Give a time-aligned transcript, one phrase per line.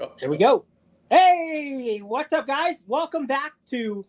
[0.00, 0.64] Oh, there we go.
[1.08, 2.82] Hey, what's up, guys?
[2.88, 4.04] Welcome back to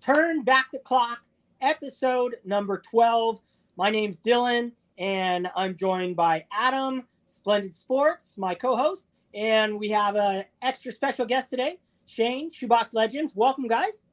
[0.00, 1.20] Turn Back the Clock,
[1.60, 3.40] episode number 12.
[3.76, 9.90] My name's Dylan, and I'm joined by Adam, Splendid Sports, my co host, and we
[9.90, 13.32] have an extra special guest today, Shane, Shoebox Legends.
[13.34, 14.04] Welcome, guys.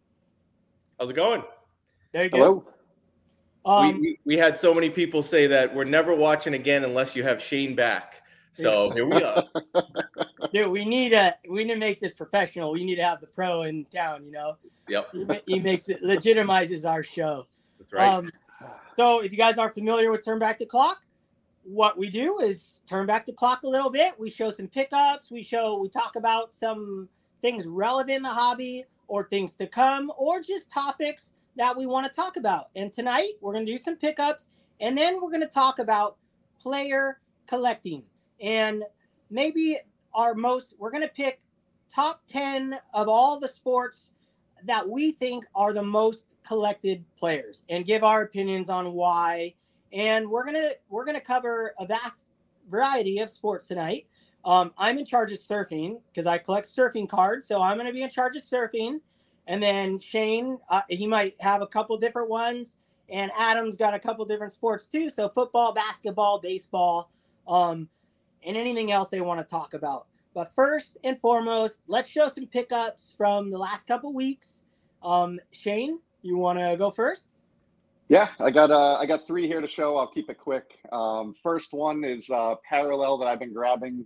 [1.00, 1.44] How's it going?
[2.14, 2.66] There you Hello.
[3.64, 3.72] go.
[3.72, 7.16] Um, we, we, we had so many people say that we're never watching again unless
[7.16, 8.24] you have Shane back.
[8.54, 9.44] So here we are.
[10.56, 12.72] dude, we need a we need to make this professional.
[12.72, 14.26] We need to have the pro in town.
[14.26, 14.58] You know,
[14.88, 17.48] Yep, he, he makes it legitimizes our show.
[17.78, 18.08] that's right.
[18.08, 18.32] Um,
[18.96, 21.02] so if you guys aren't familiar with Turn Back the Clock,
[21.64, 24.18] what we do is turn back the clock a little bit.
[24.20, 25.32] We show some pickups.
[25.32, 27.10] We show we talk about some
[27.42, 32.06] things relevant in the hobby or things to come or just topics that we want
[32.06, 32.70] to talk about.
[32.76, 34.50] And tonight we're going to do some pickups
[34.80, 36.18] and then we're going to talk about
[36.60, 38.04] player collecting
[38.40, 38.84] and
[39.30, 39.80] maybe
[40.16, 41.42] our most we're going to pick
[41.94, 44.12] top 10 of all the sports
[44.64, 49.54] that we think are the most collected players and give our opinions on why.
[49.94, 52.28] And we're gonna we're gonna cover a vast
[52.70, 54.08] variety of sports tonight.
[54.44, 58.04] Um, i'm in charge of surfing because i collect surfing cards so i'm gonna be
[58.04, 59.00] in charge of surfing.
[59.48, 62.78] And then shane uh, he might have a couple different ones
[63.10, 67.12] and adam's got a couple different sports too so football basketball baseball
[67.48, 67.88] um,
[68.46, 72.48] and anything else they want to talk about but first and foremost let's show some
[72.48, 74.64] pickups from the last couple weeks
[75.04, 77.26] um, shane you want to go first
[78.08, 79.98] Yeah, I got uh, I got three here to show.
[79.98, 80.78] I'll keep it quick.
[80.92, 84.06] Um, first one is uh, parallel that I've been grabbing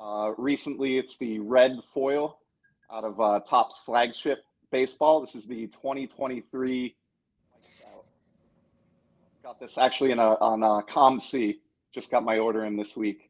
[0.00, 0.98] uh, recently.
[0.98, 2.40] It's the red foil
[2.92, 4.42] out of uh, Topps flagship
[4.72, 5.20] baseball.
[5.20, 6.96] This is the 2023.
[9.44, 11.58] Got this actually in a on a COMC.
[11.94, 13.25] Just got my order in this week.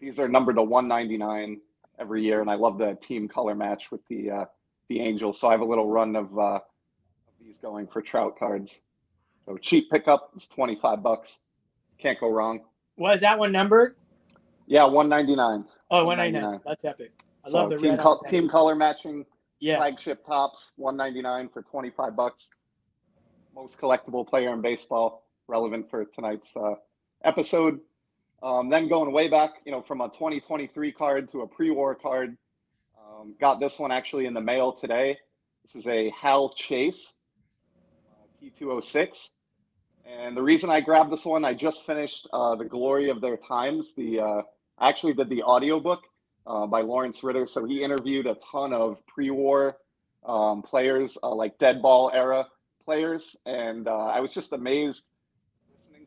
[0.00, 1.60] These are numbered to 199
[1.98, 4.44] every year, and I love the team color match with the uh,
[4.88, 5.40] the Angels.
[5.40, 6.62] So I have a little run of, uh, of
[7.40, 8.80] these going for trout cards.
[9.44, 11.40] So cheap pickup is 25 bucks.
[11.98, 12.60] Can't go wrong.
[12.96, 13.96] was that one numbered
[14.66, 15.64] Yeah, 199.
[15.90, 16.42] Oh, 199.
[16.42, 16.60] 199.
[16.64, 17.12] That's epic.
[17.44, 17.98] I So love the team,
[18.28, 19.24] team color matching
[19.58, 19.78] Yes.
[19.78, 22.50] flagship Topps 199 for 25 bucks.
[23.54, 26.74] Most collectible player in baseball, relevant for tonight's uh,
[27.24, 27.80] episode.
[28.42, 32.36] Um, then going way back, you know, from a 2023 card to a pre-war card.
[32.98, 35.18] Um, got this one actually in the mail today.
[35.64, 37.14] This is a Hal Chase
[38.10, 39.30] uh, T206.
[40.04, 43.36] And the reason I grabbed this one, I just finished uh, The Glory of Their
[43.36, 43.94] Times.
[43.94, 44.42] The uh,
[44.78, 46.04] I actually did the audiobook
[46.46, 47.46] uh, by Lawrence Ritter.
[47.46, 49.78] So he interviewed a ton of pre-war
[50.24, 52.46] um, players, uh, like dead ball era
[52.84, 55.04] players, and uh, I was just amazed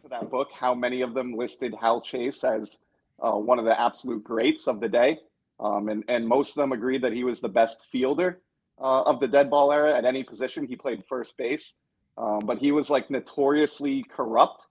[0.09, 2.80] that book how many of them listed Hal Chase as
[3.20, 5.20] uh, one of the absolute greats of the day,
[5.59, 8.40] um, and and most of them agreed that he was the best fielder
[8.80, 10.66] uh, of the dead ball era at any position.
[10.66, 11.74] He played first base,
[12.18, 14.66] um, but he was like notoriously corrupt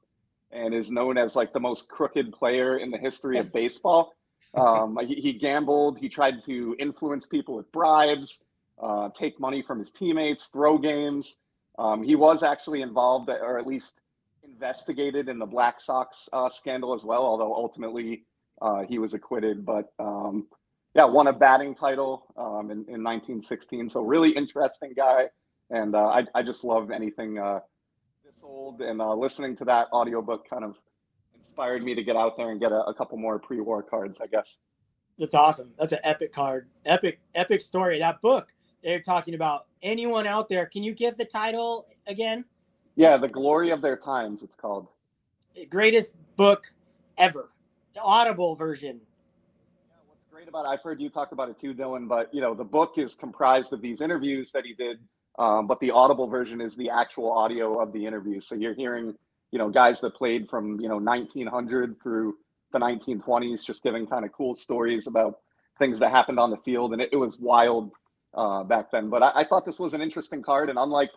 [0.51, 4.15] and is known as like the most crooked player in the history of baseball.
[4.55, 5.99] Um, he, he gambled.
[5.99, 8.45] He tried to influence people with bribes,
[8.83, 11.43] uh, take money from his teammates, throw games.
[11.79, 14.01] Um, he was actually involved, or at least
[14.59, 17.23] investigated in the Black Sox uh, scandal as well.
[17.23, 18.25] Although ultimately
[18.61, 19.65] uh, he was acquitted.
[19.65, 20.49] But um,
[20.95, 23.89] yeah, won a batting title um, in, in 1916.
[23.89, 25.27] So really interesting guy,
[25.71, 27.61] and uh, I, I just love anything uh,
[28.25, 28.81] this old.
[28.81, 30.77] And uh, listening to that audiobook kind of
[31.37, 34.27] inspired me to get out there and get a, a couple more pre-war cards, I
[34.27, 34.59] guess.
[35.21, 35.71] That's awesome.
[35.79, 36.69] That's an epic card.
[36.85, 38.01] Epic, epic story.
[38.01, 38.53] That book
[38.83, 39.67] they're talking about.
[39.83, 40.67] Anyone out there?
[40.67, 42.45] Can you give the title again?
[42.99, 44.43] Yeah, the glory of their times.
[44.43, 44.89] It's called.
[45.71, 46.67] Greatest book
[47.17, 47.49] ever.
[47.95, 49.01] The Audible version.
[49.89, 52.09] Yeah, what's great about it, I've heard you talk about it too, Dylan.
[52.09, 54.99] But you know, the book is comprised of these interviews that he did,
[55.39, 58.41] um, but the Audible version is the actual audio of the interview.
[58.41, 59.15] So you're hearing,
[59.53, 62.35] you know, guys that played from you know 1900 through
[62.73, 65.39] the 1920s, just giving kind of cool stories about
[65.79, 67.93] things that happened on the field, and it, it was wild
[68.35, 69.09] uh, back then.
[69.09, 71.11] But I, I thought this was an interesting card, and unlike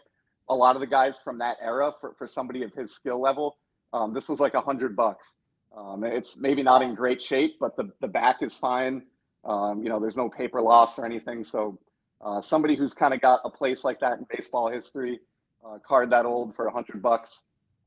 [0.50, 3.58] a lot of the guys from that era, for, for somebody of his skill level,
[3.94, 5.36] um, this was like a hundred bucks.
[5.76, 9.04] Um, it's maybe not in great shape, but the, the back is fine.
[9.46, 11.44] Um, you know, there's no paper loss or anything.
[11.44, 11.80] So
[12.20, 15.20] uh, somebody who's kind of got a place like that in baseball history,
[15.66, 17.46] uh, card that old for a hundred bucks.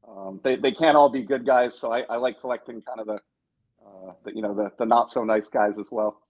[0.08, 1.78] Um, they, they can't all be good guys.
[1.78, 3.20] So I, I like collecting kind of the,
[3.84, 6.20] uh, the, you know, the, the not so nice guys as well.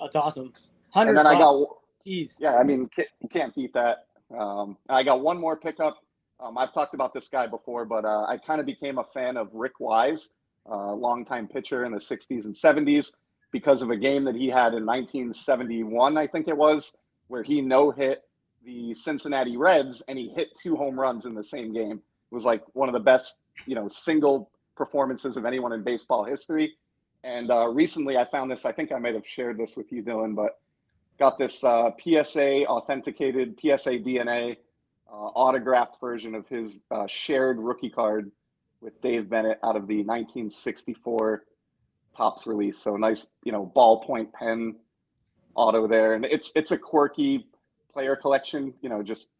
[0.00, 0.52] That's awesome.
[0.90, 1.10] Hundred.
[1.10, 1.68] And then I got,
[2.06, 2.34] Jeez.
[2.38, 4.06] yeah, I mean, you can't beat that.
[4.36, 5.98] Um, I got one more pickup.
[6.40, 9.36] Um, I've talked about this guy before, but uh, I kind of became a fan
[9.36, 10.30] of Rick Wise,
[10.66, 13.12] a uh, longtime pitcher in the 60s and 70s.
[13.52, 16.96] because of a game that he had in 1971, I think it was,
[17.28, 18.24] where he no hit
[18.64, 22.02] the Cincinnati Reds and he hit two home runs in the same game.
[22.32, 26.24] It was like one of the best, you know, single performances of anyone in baseball
[26.24, 26.74] history.
[27.22, 30.02] And uh, recently I found this, I think I might have shared this with you,
[30.02, 30.58] Dylan, but
[31.18, 34.56] got this uh, PSA authenticated PSA DNA
[35.08, 38.30] uh, autographed version of his uh, shared rookie card
[38.80, 41.44] with Dave Bennett out of the 1964
[42.16, 42.78] Topps release.
[42.78, 44.76] So nice, you know, ballpoint pen
[45.54, 47.48] auto there, and it's it's a quirky
[47.92, 48.72] player collection.
[48.82, 49.30] You know, just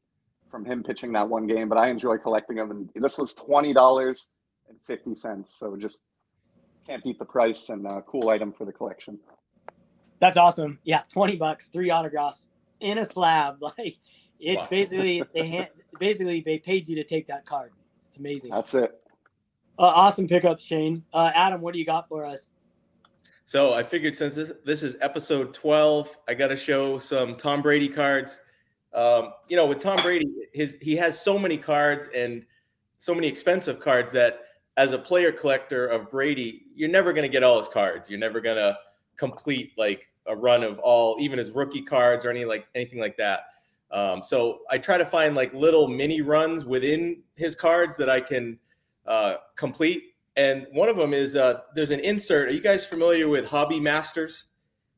[0.51, 1.69] from him pitching that one game.
[1.69, 4.33] But I enjoy collecting them, and this was twenty dollars
[4.69, 5.55] and fifty cents.
[5.57, 6.01] So just
[6.87, 9.19] can't beat the price and a cool item for the collection.
[10.21, 10.79] That's awesome.
[10.85, 12.49] Yeah, twenty bucks, three autographs
[12.81, 13.59] in a slab.
[13.79, 13.99] Like
[14.41, 14.69] it's wow.
[14.71, 15.69] basically they hand,
[15.99, 17.73] basically they paid you to take that card.
[18.09, 18.51] It's amazing.
[18.51, 19.01] That's it.
[19.79, 21.03] Uh, awesome pickup, Shane.
[21.13, 22.51] Uh, Adam, what do you got for us?
[23.45, 27.61] So I figured since this, this is episode 12, I got to show some Tom
[27.61, 28.41] Brady cards.
[28.95, 32.45] Um, you know, with Tom Brady, his he has so many cards and
[32.99, 34.41] so many expensive cards that
[34.77, 38.09] as a player collector of Brady, you're never going to get all his cards.
[38.09, 38.79] You're never going to
[39.17, 43.17] complete like a run of all, even his rookie cards or any like anything like
[43.17, 43.47] that.
[43.91, 48.21] Um, so I try to find like little mini runs within his cards that I
[48.21, 48.59] can
[49.07, 52.49] uh, complete and one of them is uh, there's an insert.
[52.49, 54.47] Are you guys familiar with Hobby Masters?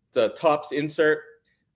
[0.08, 1.20] It's a Topps insert.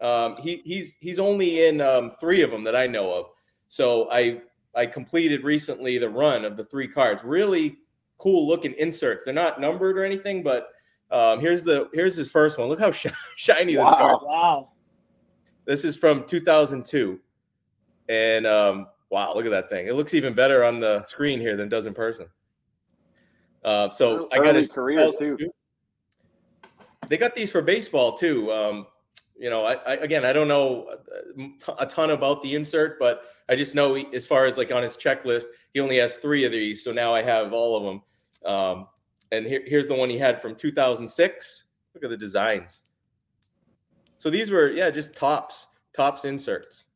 [0.01, 3.27] Um, he, he's he's only in um, three of them that I know of.
[3.69, 4.41] So I
[4.75, 7.23] I completed recently the run of the three cards.
[7.23, 7.77] Really
[8.17, 9.27] cool looking inserts.
[9.27, 10.69] They're not numbered or anything, but
[11.11, 12.69] um, here's the here's his first one.
[12.69, 13.85] Look how sh- shiny wow.
[13.85, 14.19] this card.
[14.23, 14.69] Wow.
[15.65, 17.21] This is from 2002,
[18.09, 19.87] and um, wow, look at that thing.
[19.87, 22.27] It looks even better on the screen here than it does in person.
[23.65, 25.37] Uh, so Early I got his career too.
[27.09, 28.51] They got these for baseball too.
[28.53, 28.87] Um,
[29.39, 30.97] you know, I, I, again, I don't know
[31.79, 34.83] a ton about the insert, but I just know he, as far as like on
[34.83, 36.85] his checklist, he only has three of these.
[36.85, 38.53] So now I have all of them.
[38.53, 38.87] Um,
[39.33, 41.65] and here, here's the one he had from 2006.
[41.95, 42.83] Look at the designs.
[44.19, 46.87] So these were, yeah, just Topps, Topps inserts.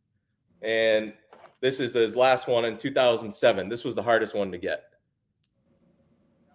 [0.62, 1.12] And
[1.60, 3.68] this is his last one in 2007.
[3.68, 4.84] This was the hardest one to get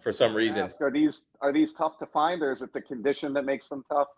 [0.00, 0.62] for some reason.
[0.62, 3.68] Ask, are these are these tough to find, or is it the condition that makes
[3.68, 4.08] them tough?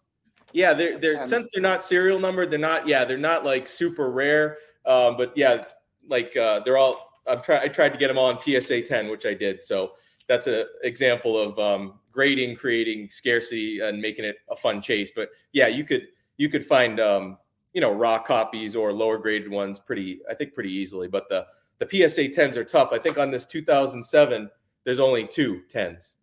[0.53, 2.87] Yeah, they're they're and, since they're not serial numbered, they're not.
[2.87, 4.59] Yeah, they're not like super rare.
[4.87, 5.65] Um, but yeah,
[6.09, 7.21] like uh, they're all.
[7.27, 7.61] I'm try.
[7.61, 9.63] I tried to get them all on PSA 10, which I did.
[9.63, 9.93] So
[10.33, 15.13] that's an example of um, grading, creating scarcity, and making it a fun chase.
[15.15, 16.09] But yeah, you could
[16.39, 17.37] you could find um,
[17.75, 20.21] you know raw copies or lower graded ones pretty.
[20.31, 21.07] I think pretty easily.
[21.07, 21.47] But the
[21.81, 22.93] the PSA 10s are tough.
[22.93, 24.51] I think on this 2007
[24.85, 26.17] there's only two tens.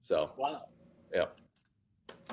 [0.00, 0.62] So wow.
[1.12, 1.24] Yeah.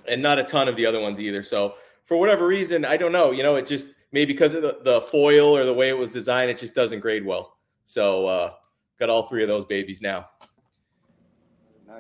[0.08, 1.42] And not a ton of the other ones either.
[1.42, 3.32] So for whatever reason, I don't know.
[3.32, 6.12] You know, it just maybe because of the, the foil or the way it was
[6.12, 7.58] designed, it just doesn't grade well.
[7.86, 8.52] So uh
[9.00, 10.28] got all three of those babies now.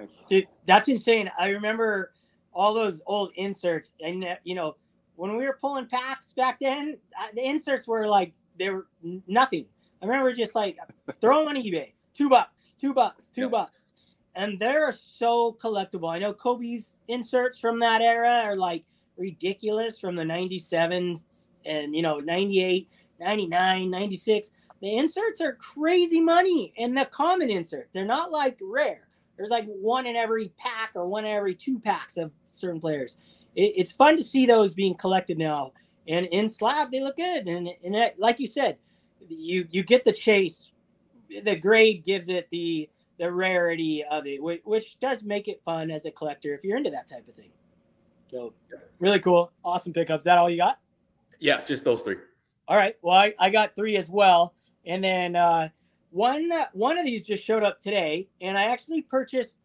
[0.04, 0.26] Nice.
[0.28, 1.30] Dude, that's insane.
[1.38, 2.14] I remember
[2.54, 4.76] all those old inserts, and uh, you know,
[5.16, 8.88] when we were pulling packs back then, uh, the inserts were like they were
[9.28, 9.66] nothing.
[10.02, 10.78] I remember just like
[11.22, 13.48] throw them on eBay, two bucks, two bucks, two yeah.
[13.48, 13.94] bucks.
[14.36, 16.12] And they're so collectible.
[16.12, 18.84] I know Kobe's inserts from that era are like
[19.16, 21.22] ridiculous from the 97s
[21.66, 24.52] and, you know, 98, 99, 96.
[24.82, 27.90] The inserts are crazy money and the common insert.
[27.94, 29.08] They're not like rare.
[29.38, 33.18] There's like one in every pack or one in every two packs of certain players.
[33.56, 35.74] It, it's fun to see those being collected now.
[36.08, 37.48] And in slab, they look good.
[37.48, 38.78] And, and it, like you said,
[39.28, 40.72] you you get the chase
[41.42, 45.92] the grade gives it the the rarity of it, which, which does make it fun
[45.92, 47.52] as a collector if you're into that type of thing.
[48.30, 48.54] So
[49.00, 50.22] really cool, awesome pickups.
[50.22, 50.80] Is that all you got?
[51.40, 52.16] Yeah, just those three.
[52.68, 52.96] All right.
[53.04, 55.70] Well, I, I got three as well, and then uh,
[56.14, 59.56] one one of these just showed up today, and I actually purchased.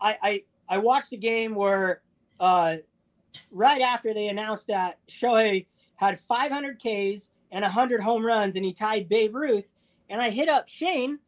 [0.00, 2.02] I I, I watched a game where
[2.38, 2.76] uh,
[3.50, 5.66] right after they announced that Shohei
[5.96, 9.72] had 500 Ks and 100 home runs, and he tied Babe Ruth
[10.10, 11.18] and I hit up Shane,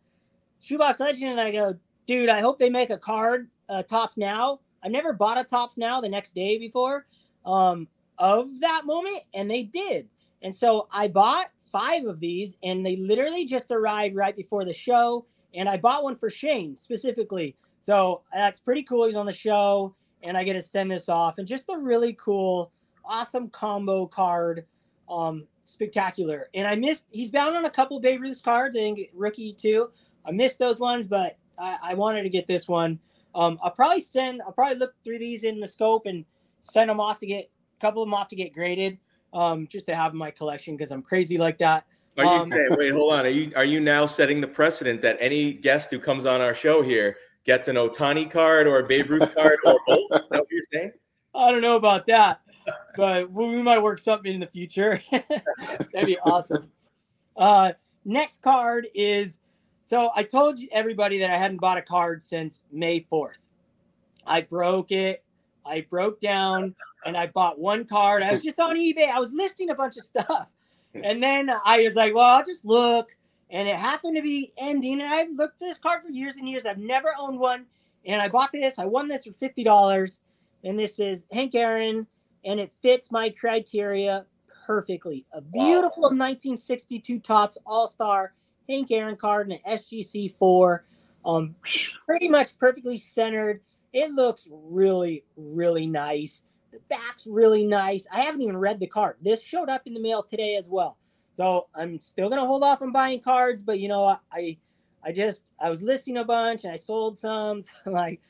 [0.60, 1.76] Shoebox Legend, and I go,
[2.06, 4.60] dude, I hope they make a card, uh, Topps Now.
[4.82, 7.06] I never bought a Topps Now the next day before
[7.44, 7.86] um,
[8.18, 10.08] of that moment, and they did.
[10.42, 14.72] And so I bought five of these, and they literally just arrived right before the
[14.72, 15.26] show.
[15.54, 17.56] And I bought one for Shane specifically.
[17.82, 19.06] So that's pretty cool.
[19.06, 21.38] He's on the show, and I get to send this off.
[21.38, 22.72] And just a really cool,
[23.04, 24.64] awesome combo card.
[25.08, 26.50] Um, spectacular.
[26.54, 27.06] And I missed.
[27.10, 28.76] He's bound on a couple Babe Ruth cards.
[28.76, 29.90] I think rookie too.
[30.26, 32.98] I missed those ones, but I, I wanted to get this one.
[33.34, 34.42] Um, I'll probably send.
[34.42, 36.24] I'll probably look through these in the scope and
[36.60, 38.98] send them off to get a couple of them off to get graded,
[39.32, 41.84] um, just to have in my collection because I'm crazy like that.
[42.18, 42.68] Are you Um, saying?
[42.76, 43.24] Wait, hold on.
[43.26, 46.54] Are you are you now setting the precedent that any guest who comes on our
[46.54, 49.98] show here gets an Ohtani card or a Babe Ruth card or both?
[49.98, 50.92] Is that what you're saying?
[51.34, 52.40] I don't know about that,
[52.96, 55.00] but we might work something in the future.
[55.12, 56.70] That'd be awesome.
[57.36, 57.72] Uh,
[58.04, 59.38] next card is
[59.84, 63.34] so I told everybody that I hadn't bought a card since May 4th.
[64.26, 65.24] I broke it.
[65.64, 66.74] I broke down
[67.04, 68.22] and I bought one card.
[68.22, 69.10] I was just on eBay.
[69.10, 70.48] I was listing a bunch of stuff.
[70.92, 73.16] And then I was like, well, I'll just look.
[73.48, 75.00] And it happened to be ending.
[75.00, 76.66] And I looked for this card for years and years.
[76.66, 77.66] I've never owned one.
[78.04, 78.76] And I bought this.
[78.76, 80.18] I won this for $50
[80.64, 82.06] and this is Hank Aaron,
[82.44, 84.26] and it fits my criteria
[84.66, 85.26] perfectly.
[85.32, 88.34] A beautiful 1962 Topps All Star
[88.68, 90.84] Hank Aaron card in an SGC four,
[91.24, 91.54] um,
[92.06, 93.60] pretty much perfectly centered.
[93.92, 96.42] It looks really, really nice.
[96.70, 98.06] The back's really nice.
[98.12, 99.16] I haven't even read the card.
[99.20, 100.98] This showed up in the mail today as well,
[101.36, 103.62] so I'm still gonna hold off on buying cards.
[103.62, 104.56] But you know, I,
[105.02, 107.64] I just I was listing a bunch and I sold some.
[107.84, 108.20] So like,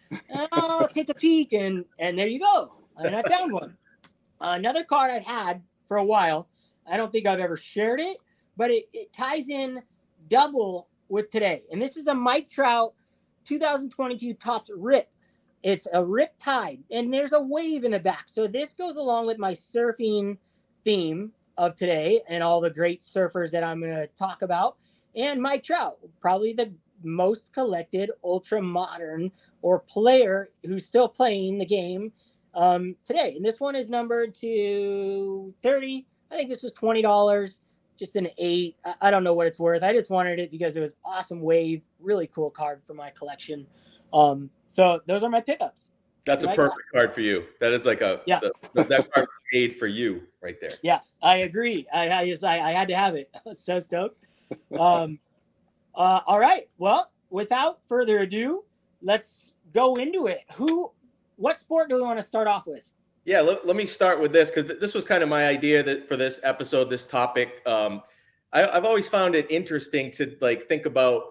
[0.52, 2.72] oh, take a peek, and and there you go.
[2.96, 3.76] And I found one.
[4.40, 6.48] Another card I've had for a while.
[6.86, 8.16] I don't think I've ever shared it,
[8.56, 9.82] but it, it ties in
[10.28, 11.64] double with today.
[11.70, 12.94] And this is a Mike Trout
[13.44, 15.08] 2022 Topps Rip.
[15.62, 18.24] It's a Rip Tide, and there's a wave in the back.
[18.26, 20.38] So this goes along with my surfing
[20.84, 24.76] theme of today and all the great surfers that I'm going to talk about.
[25.14, 29.30] And Mike Trout, probably the most collected ultra modern
[29.62, 32.12] or player who's still playing the game
[32.54, 33.34] um, today.
[33.36, 36.06] And this one is numbered to 30.
[36.30, 37.60] I think this was $20,
[37.98, 38.76] just an eight.
[38.84, 39.82] I, I don't know what it's worth.
[39.82, 43.66] I just wanted it because it was awesome wave, really cool card for my collection.
[44.12, 45.90] Um, so those are my pickups.
[46.26, 46.56] That's a Right.
[46.56, 47.44] perfect card for you.
[47.60, 48.40] That is like a Yeah.
[48.40, 50.74] the- the- that card made for you right there.
[50.82, 51.86] Yeah, I agree.
[51.92, 53.30] I, I just I, I had to have it.
[53.34, 54.24] I was so stoked.
[54.78, 55.18] Um,
[55.94, 56.68] uh, all right.
[56.78, 58.64] Well, without further ado,
[59.02, 60.40] let's go into it.
[60.54, 60.90] Who,
[61.36, 62.82] what sport do we want to start off with?
[63.24, 65.82] Yeah, let, let me start with this because th- this was kind of my idea
[65.84, 67.60] that for this episode, this topic.
[67.66, 68.02] Um,
[68.52, 71.22] I, I've always found it interesting to like think about.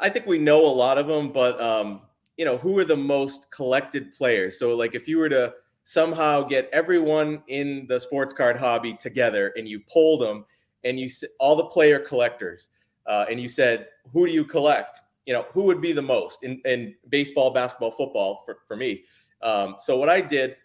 [0.00, 2.02] I think we know a lot of them, but um,
[2.36, 4.58] you know, who are the most collected players?
[4.58, 5.54] So, like, if you were to
[5.84, 10.44] somehow get everyone in the sports card hobby together and you polled them,
[10.84, 12.70] and you all the player collectors,
[13.06, 15.00] uh, and you said, who do you collect?
[15.26, 19.04] You know, who would be the most in, in baseball, basketball, football for, for me?
[19.42, 20.56] Um, so what I did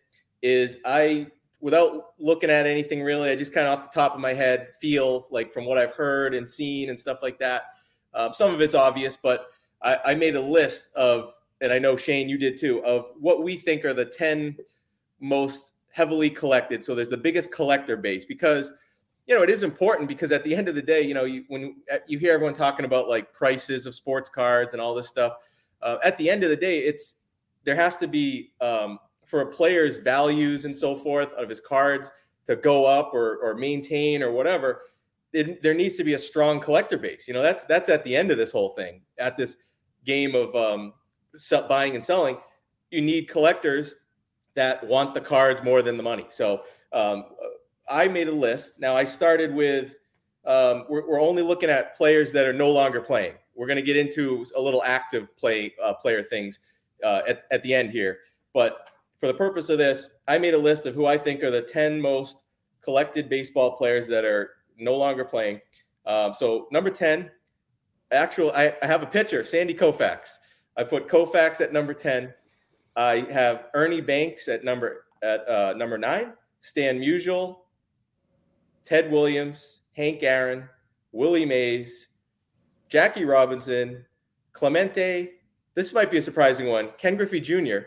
[0.41, 1.27] is I,
[1.59, 4.69] without looking at anything really, I just kind of off the top of my head
[4.79, 7.63] feel like from what I've heard and seen and stuff like that.
[8.15, 9.47] Um, some of it's obvious, but
[9.81, 13.43] I, I made a list of, and I know Shane, you did too, of what
[13.43, 14.57] we think are the 10
[15.19, 16.83] most heavily collected.
[16.83, 18.71] So there's the biggest collector base because,
[19.27, 21.43] you know, it is important because at the end of the day, you know, you,
[21.49, 21.75] when
[22.07, 25.33] you hear everyone talking about like prices of sports cards and all this stuff,
[25.81, 27.15] uh, at the end of the day, it's,
[27.63, 32.11] there has to be um, for a player's values and so forth of his cards
[32.47, 34.83] to go up or, or maintain or whatever
[35.35, 38.15] it, there needs to be a strong collector base you know that's that's at the
[38.15, 39.57] end of this whole thing at this
[40.05, 40.93] game of um,
[41.67, 42.37] buying and selling
[42.91, 43.95] you need collectors
[44.55, 46.25] that want the cards more than the money.
[46.29, 46.63] So
[46.93, 47.25] um,
[47.89, 48.79] i made a list.
[48.79, 49.95] Now i started with
[50.45, 53.33] um, we're, we're only looking at players that are no longer playing.
[53.55, 56.59] We're going to get into a little active play uh, player things
[57.03, 58.19] uh, at, at the end here.
[58.53, 58.77] But
[59.19, 61.61] for the purpose of this, I made a list of who I think are the
[61.61, 62.43] 10 most
[62.81, 65.61] collected baseball players that are no longer playing.
[66.05, 67.31] Um, so number 10,
[68.11, 70.29] actual, I, I have a pitcher, Sandy Koufax.
[70.77, 72.33] I put Koufax at number 10.
[72.95, 77.57] I have Ernie Banks at number at uh, number nine, Stan Musial,
[78.83, 80.69] Ted Williams, Hank Aaron,
[81.11, 82.09] Willie Mays,
[82.89, 84.05] Jackie Robinson,
[84.53, 85.31] Clemente,
[85.75, 86.91] this might be a surprising one.
[86.97, 87.79] Ken Griffey Jr.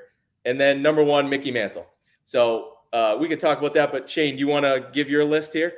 [0.45, 1.87] and then number one, Mickey Mantle.
[2.25, 3.91] So uh, we could talk about that.
[3.91, 5.73] But Shane, do you want to give your list here?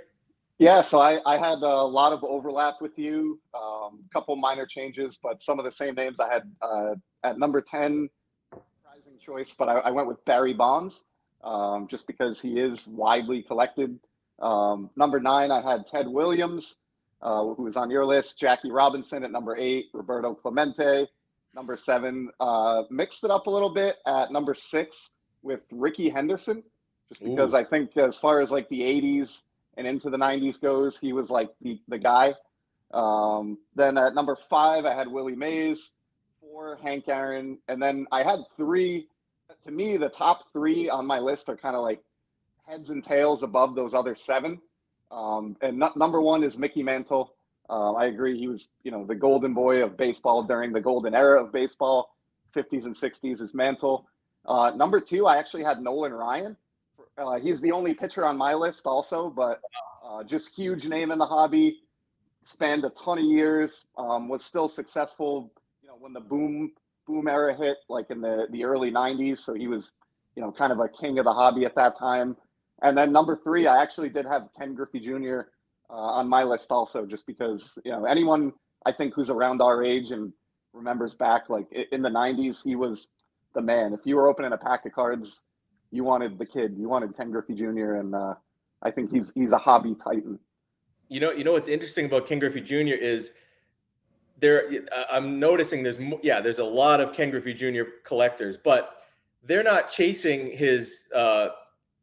[0.61, 4.67] Yeah, so I, I had a lot of overlap with you, a um, couple minor
[4.67, 8.11] changes, but some of the same names I had uh, at number 10,
[8.53, 11.05] surprising choice, but I, I went with Barry Bonds
[11.43, 13.99] um, just because he is widely collected.
[14.39, 16.81] Um, number nine, I had Ted Williams,
[17.23, 21.09] uh, who was on your list, Jackie Robinson at number eight, Roberto Clemente,
[21.55, 22.29] number seven.
[22.39, 26.63] Uh, mixed it up a little bit at number six with Rickey Henderson,
[27.09, 27.57] just because Ooh.
[27.57, 29.45] I think as far as like the 80s
[29.81, 32.35] and into the 90s goes, he was like the, the guy.
[32.93, 35.93] Um, then at number five, I had Willie Mays,
[36.41, 39.09] four, Hank Aaron, and then I had three
[39.65, 42.03] to me, the top three on my list are kind of like
[42.67, 44.61] heads and tails above those other seven.
[45.11, 47.35] Um, and n- number one is Mickey Mantle.
[47.69, 48.39] Uh, I agree.
[48.39, 52.15] He was, you know, the golden boy of baseball during the golden era of baseball,
[52.55, 54.07] 50s and 60s is Mantle.
[54.47, 56.57] Uh, number two, I actually had Nolan Ryan.
[57.19, 59.61] Uh, he's the only pitcher on my list, also, but
[60.05, 61.81] uh, just huge name in the hobby.
[62.43, 63.87] Spanned a ton of years.
[63.99, 65.53] Um, was still successful.
[65.83, 66.73] You know, when the boom
[67.07, 69.39] boom era hit, like in the the early '90s.
[69.39, 69.93] So he was,
[70.37, 72.37] you know, kind of a king of the hobby at that time.
[72.83, 75.41] And then number three, I actually did have Ken Griffey Jr.
[75.91, 78.53] Uh, on my list also, just because you know anyone
[78.87, 80.33] I think who's around our age and
[80.73, 83.09] remembers back like in the '90s, he was
[83.55, 83.93] the man.
[83.93, 85.43] If you were opening a pack of cards,
[85.91, 86.77] you wanted the kid.
[86.79, 87.95] You wanted Ken Griffey Jr.
[87.95, 88.35] and uh,
[88.83, 90.39] I think he's he's a hobby titan.
[91.09, 92.95] You know, you know what's interesting about Ken Griffey Jr.
[92.95, 93.33] is
[94.39, 94.71] there.
[95.11, 97.83] I'm noticing there's yeah, there's a lot of Ken Griffey Jr.
[98.05, 98.97] collectors, but
[99.43, 101.49] they're not chasing his uh,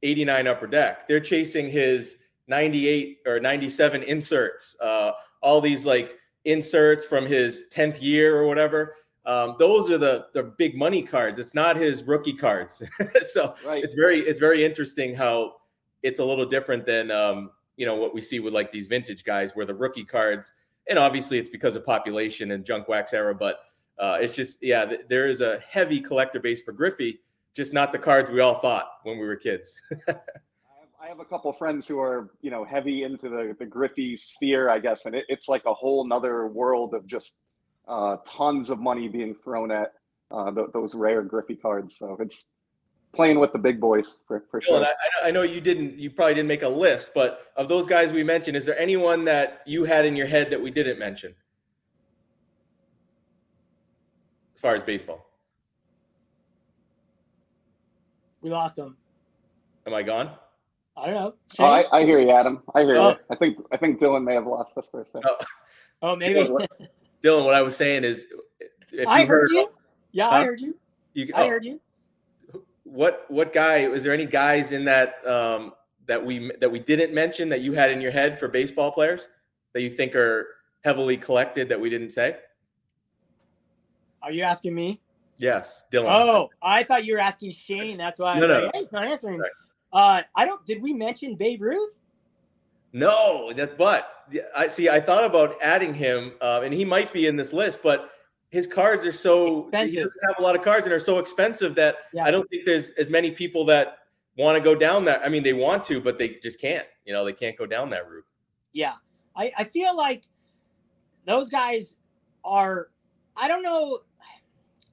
[0.04, 1.08] 89 upper deck.
[1.08, 2.18] They're chasing his
[2.48, 4.76] 98 or 97 inserts.
[4.82, 8.96] Uh, all these like inserts from his 10th year or whatever.
[9.28, 11.38] Um, those are the the big money cards.
[11.38, 12.82] It's not his rookie cards.
[13.30, 13.84] so right.
[13.84, 15.58] it's very it's very interesting how
[16.02, 19.24] it's a little different than um, you know what we see with like these vintage
[19.24, 20.52] guys where the rookie cards
[20.90, 23.60] and obviously it's because of population and junk wax era but
[24.00, 27.20] uh, it's just yeah th- there is a heavy collector base for griffey
[27.54, 29.76] just not the cards we all thought when we were kids
[31.00, 34.70] I have a couple friends who are, you know, heavy into the, the Griffey sphere,
[34.70, 37.40] I guess, and it, it's like a whole nother world of just
[37.88, 39.94] uh, tons of money being thrown at
[40.32, 41.98] uh, th- those rare Griffey cards.
[41.98, 42.50] So it's
[43.14, 44.84] playing with the big boys for, for sure.
[44.84, 48.12] I, I, know you didn't, you probably didn't make a list, but of those guys
[48.12, 51.34] we mentioned, is there anyone that you had in your head that we didn't mention?
[54.56, 55.30] As far as baseball,
[58.42, 58.98] we lost them.
[59.86, 60.32] Am I gone?
[60.98, 61.36] I don't know.
[61.60, 62.64] Oh, I, I, hear you, Adam.
[62.74, 63.10] I hear oh.
[63.10, 63.16] you.
[63.30, 65.30] I think I think Dylan may have lost us for a second.
[65.30, 65.38] Oh,
[66.02, 66.50] oh maybe.
[67.24, 68.28] Dylan, what I was saying is,
[69.08, 69.70] I heard, heard, you.
[70.12, 70.36] Yeah, huh?
[70.36, 70.76] I heard you.
[71.14, 71.80] you I heard you
[72.88, 75.74] what what guy was there any guys in that um,
[76.06, 79.28] that we that we didn't mention that you had in your head for baseball players
[79.74, 80.48] that you think are
[80.84, 82.38] heavily collected that we didn't say?
[84.22, 85.02] Are you asking me?
[85.38, 86.08] Yes, Dylan.
[86.08, 87.98] Oh, I thought you were asking Shane.
[87.98, 88.40] That's why.
[88.40, 89.40] No, no, like, hey, he's not answering.
[89.40, 89.52] Right.
[89.94, 90.66] Uh, I don't.
[90.66, 91.94] Did we mention Babe Ruth?
[92.94, 93.78] No, that.
[93.78, 94.90] But I see.
[94.90, 98.12] I thought about adding him, uh, and he might be in this list, but
[98.50, 99.94] his cards are so expensive.
[99.94, 102.24] he doesn't have a lot of cards and are so expensive that yeah.
[102.24, 104.00] I don't think there's as many people that
[104.38, 105.22] want to go down that.
[105.24, 106.86] I mean, they want to, but they just can't.
[107.06, 108.26] You know, they can't go down that route.
[108.74, 108.94] Yeah,
[109.36, 110.24] I, I feel like
[111.26, 111.96] those guys
[112.44, 112.90] are.
[113.36, 114.00] I don't know.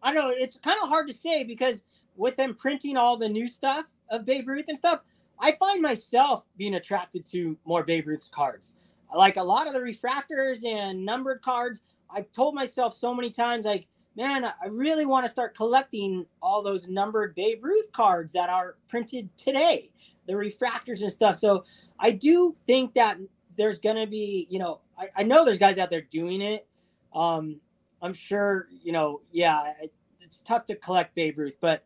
[0.03, 0.35] I don't know.
[0.37, 1.83] It's kind of hard to say because
[2.17, 5.01] with them printing all the new stuff of Babe Ruth and stuff,
[5.39, 8.75] I find myself being attracted to more Babe Ruth's cards.
[9.15, 13.67] Like a lot of the refractors and numbered cards, I've told myself so many times,
[13.67, 18.49] like, man, I really want to start collecting all those numbered Babe Ruth cards that
[18.49, 19.91] are printed today,
[20.27, 21.37] the refractors and stuff.
[21.37, 21.65] So
[21.99, 23.19] I do think that
[23.57, 26.67] there's going to be, you know, I, I, know there's guys out there doing it.
[27.15, 27.61] Um,
[28.03, 29.73] I'm sure, you know, yeah,
[30.21, 31.85] it's tough to collect Babe Ruth, but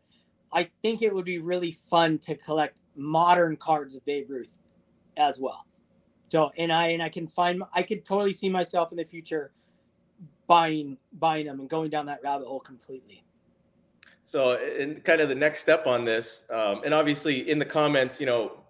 [0.51, 4.57] I think it would be really fun to collect modern cards of Babe Ruth
[5.17, 5.65] as well.
[6.31, 9.51] So, and I and I can find I could totally see myself in the future
[10.47, 13.23] buying buying them and going down that rabbit hole completely.
[14.25, 18.19] So, and kind of the next step on this, um, and obviously in the comments,
[18.19, 18.63] you know,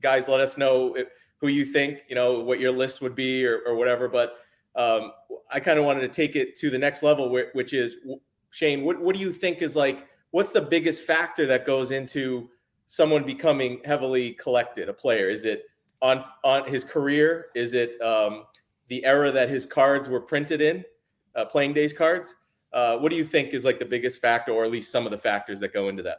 [0.00, 1.06] guys, let us know if,
[1.40, 4.08] who you think, you know, what your list would be or, or whatever.
[4.08, 4.38] But
[4.74, 5.12] um,
[5.52, 7.96] I kind of wanted to take it to the next level, which is
[8.50, 8.84] Shane.
[8.84, 10.08] What what do you think is like?
[10.32, 12.50] What's the biggest factor that goes into
[12.86, 14.88] someone becoming heavily collected?
[14.88, 15.64] A player is it
[16.02, 17.46] on on his career?
[17.54, 18.44] Is it um,
[18.88, 20.84] the era that his cards were printed in?
[21.34, 22.34] uh, playing days cards.
[22.72, 25.12] Uh, what do you think is like the biggest factor, or at least some of
[25.12, 26.18] the factors that go into that?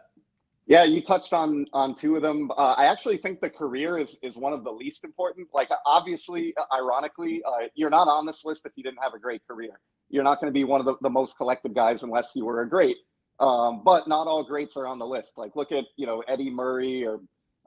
[0.67, 2.49] Yeah, you touched on on two of them.
[2.51, 5.47] Uh, I actually think the career is is one of the least important.
[5.54, 9.41] Like, obviously, ironically, uh, you're not on this list if you didn't have a great
[9.47, 9.80] career.
[10.10, 12.62] You're not going to be one of the, the most collected guys unless you were
[12.62, 12.95] a great.
[13.39, 15.38] Um, but not all greats are on the list.
[15.38, 17.19] Like, look at you know Eddie Murray or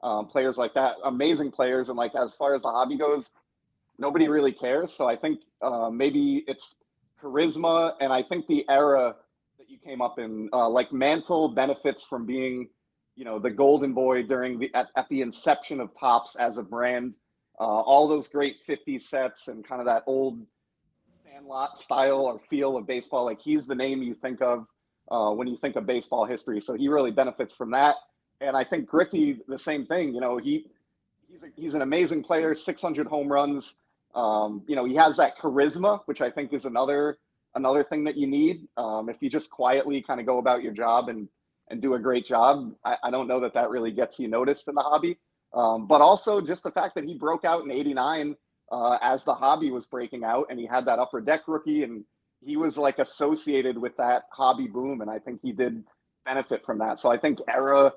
[0.03, 1.89] um, players like that, amazing players.
[1.89, 3.29] And like as far as the hobby goes,
[3.97, 4.91] nobody really cares.
[4.93, 6.77] So I think uh, maybe it's
[7.21, 9.15] charisma, and I think the era
[9.57, 12.69] that you came up in, uh, like Mantle, benefits from being,
[13.15, 16.63] you know, the golden boy during the at, at the inception of Topps as a
[16.63, 17.15] brand.
[17.59, 20.45] Uh, all those great 50 sets and kind of that old
[21.25, 23.25] Sandlot style or feel of baseball.
[23.25, 24.65] Like he's the name you think of.
[25.11, 26.61] Uh, when you think of baseball history.
[26.61, 27.95] So he really benefits from that.
[28.41, 30.13] And I think Griffey, the same thing.
[30.13, 30.65] You know, he
[31.29, 33.81] he's a, he's an amazing player, 600 home runs.
[34.15, 37.17] Um, you know, he has that charisma, which I think is another
[37.55, 38.67] another thing that you need.
[38.77, 41.27] Um, if you just quietly kind of go about your job and
[41.69, 44.67] and do a great job, I, I don't know that that really gets you noticed
[44.67, 45.17] in the hobby.
[45.53, 48.35] Um, but also just the fact that he broke out in '89
[48.71, 52.05] uh, as the hobby was breaking out, and he had that upper deck rookie, and
[52.41, 55.83] he was like associated with that hobby boom, and I think he did
[56.25, 56.99] benefit from that.
[56.99, 57.93] So I think era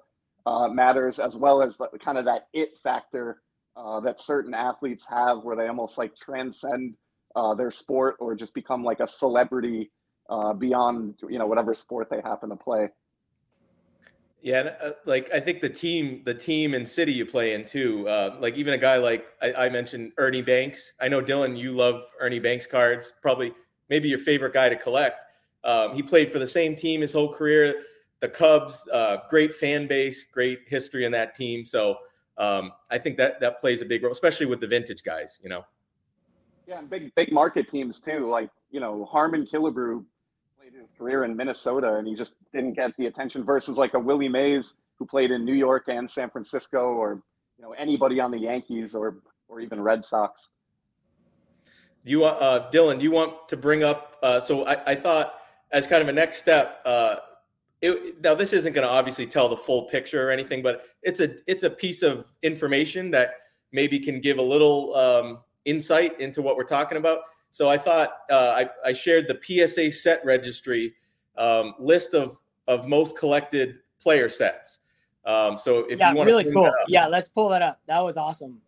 [0.47, 3.43] uh, matters as well as the, kind of that it factor
[3.77, 6.95] uh, that certain athletes have, where they almost like transcend
[7.37, 9.91] uh, their sport or just become like a celebrity
[10.29, 12.89] uh, beyond you know whatever sport they happen to play.
[14.43, 18.09] Yeah, uh, like I think the team, the team and city you play in too.
[18.09, 20.95] Uh, like even a guy like I, I, mentioned, Ernie Banks.
[21.01, 23.13] I know Dylan, you love Ernie Banks cards.
[23.23, 23.55] Probably,
[23.93, 25.27] maybe your favorite guy to collect.
[25.65, 27.83] Um, he played for the same team his whole career.
[28.21, 31.67] The Cubs, uh, great fan base, great history in that team.
[31.67, 31.99] So
[32.39, 35.41] um, I think that that plays a big role, especially with the vintage guys.
[35.43, 35.65] You know.
[36.67, 38.31] Yeah, and big big market teams too.
[38.31, 40.03] Like you know Harmon Killebrew
[40.59, 43.45] played his career in Minnesota, and he just didn't get the attention.
[43.45, 47.23] Versus like a Willie Mays who played in New York and San Francisco, or
[47.59, 50.49] you know anybody on the Yankees or or even Red Sox.
[52.05, 54.17] You uh, Dylan, do you want to bring up?
[54.23, 55.35] Uh, so I, I thought
[55.71, 56.81] as kind of a next step.
[56.85, 57.17] Uh,
[57.81, 61.21] it, now this isn't going to obviously tell the full picture or anything, but it's
[61.21, 63.35] a it's a piece of information that
[63.73, 67.21] maybe can give a little um, insight into what we're talking about.
[67.51, 70.95] So I thought uh, I, I, shared the PSA set registry
[71.37, 74.79] um, list of of most collected player sets.
[75.25, 77.81] Um, so if yeah, you want really cool, yeah, let's pull that up.
[77.87, 78.61] That was awesome.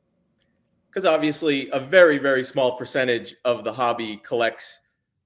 [0.94, 4.78] Because obviously, a very very small percentage of the hobby collects,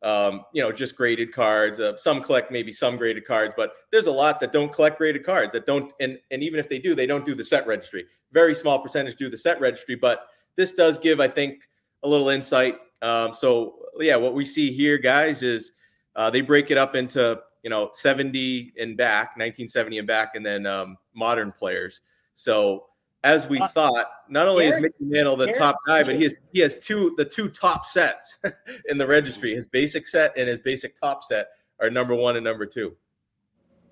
[0.02, 1.78] um, you know, just graded cards.
[1.78, 5.26] Uh, some collect maybe some graded cards, but there's a lot that don't collect graded
[5.26, 8.06] cards that don't, and and even if they do, they don't do the set registry.
[8.32, 11.68] Very small percentage do the set registry, but this does give, I think,
[12.02, 12.76] a little insight.
[13.02, 15.72] Um, so yeah, what we see here, guys, is
[16.16, 20.44] uh, they break it up into you know 70 and back, 1970 and back, and
[20.44, 22.00] then um, modern players.
[22.34, 22.86] So
[23.24, 26.16] as we uh, thought, not only Derek, is Mickey Mantle the Derek, top guy, but
[26.16, 28.38] he has he has two the two top sets
[28.88, 29.54] in the registry.
[29.54, 31.48] His basic set and his basic top set
[31.80, 32.96] are number one and number two.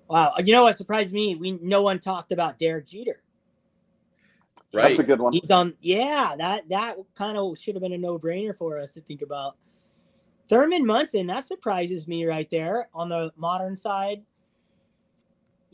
[0.09, 1.35] Wow, you know what surprised me?
[1.35, 3.21] We no one talked about Derek Jeter.
[4.73, 4.89] Right.
[4.89, 5.33] That's a good one.
[5.33, 5.73] He's on.
[5.81, 9.21] Yeah, that that kind of should have been a no brainer for us to think
[9.21, 9.57] about.
[10.49, 14.21] Thurman Munson, that surprises me right there on the modern side.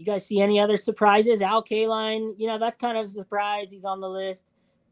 [0.04, 1.42] You guys see any other surprises?
[1.42, 3.72] Al Kaline, you know, that's kind of a surprise.
[3.72, 4.44] He's on the list,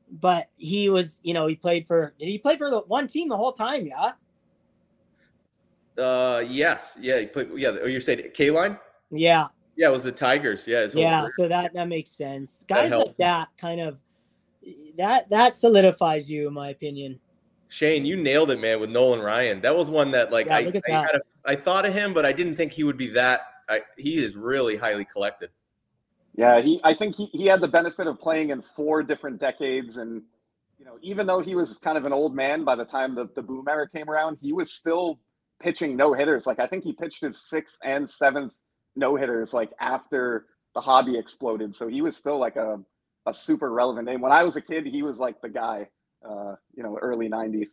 [0.09, 2.13] but he was, you know, he played for.
[2.17, 3.85] Did he play for the one team the whole time?
[3.85, 4.11] Yeah.
[6.01, 7.49] Uh, yes, yeah, he played.
[7.57, 8.79] Yeah, oh, you're saying Kaline?
[9.09, 10.65] Yeah, yeah, it was the Tigers.
[10.65, 10.87] Yeah.
[10.93, 11.27] Yeah.
[11.35, 12.63] So that that makes sense.
[12.69, 13.97] Guys that like that kind of
[14.97, 17.19] that that solidifies you, in my opinion.
[17.67, 19.59] Shane, you nailed it, man, with Nolan Ryan.
[19.59, 22.33] That was one that, like, yeah, I, I, a, I, thought of him, but I
[22.33, 23.50] didn't think he would be that.
[23.97, 25.49] He is really highly collected.
[26.35, 26.79] Yeah, he.
[26.83, 30.21] I think he, he had the benefit of playing in four different decades, and
[30.79, 33.29] you know, even though he was kind of an old man by the time the,
[33.35, 35.19] the boom era came around, he was still
[35.61, 36.47] pitching no hitters.
[36.47, 38.53] Like I think he pitched his sixth and seventh
[38.95, 41.75] no hitters like after the hobby exploded.
[41.75, 42.79] So he was still like a,
[43.25, 44.21] a super relevant name.
[44.21, 45.87] When I was a kid, he was like the guy,
[46.27, 47.69] uh, you know, early 90s.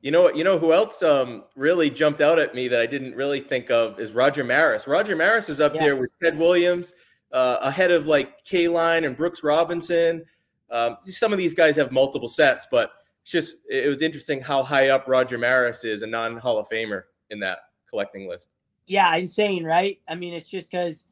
[0.00, 0.36] You know what?
[0.36, 3.70] You know who else um, really jumped out at me that I didn't really think
[3.70, 4.86] of is Roger Maris.
[4.86, 5.82] Roger Maris is up yes.
[5.82, 6.94] there with Ted Williams,
[7.32, 10.24] uh, ahead of like Kaline and Brooks Robinson.
[10.70, 14.62] Um, some of these guys have multiple sets, but it's just it was interesting how
[14.62, 17.58] high up Roger Maris is, a non Hall of Famer in that
[17.90, 18.48] collecting list
[18.90, 20.00] yeah, insane, right?
[20.08, 21.04] I mean, it's just because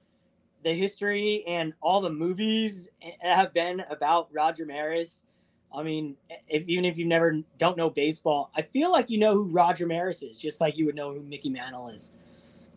[0.65, 2.89] the history and all the movies
[3.21, 5.23] have been about Roger Maris.
[5.73, 6.17] I mean,
[6.49, 9.87] if even if you never don't know baseball, I feel like you know who Roger
[9.87, 12.13] Maris is, just like you would know who Mickey Mantle is.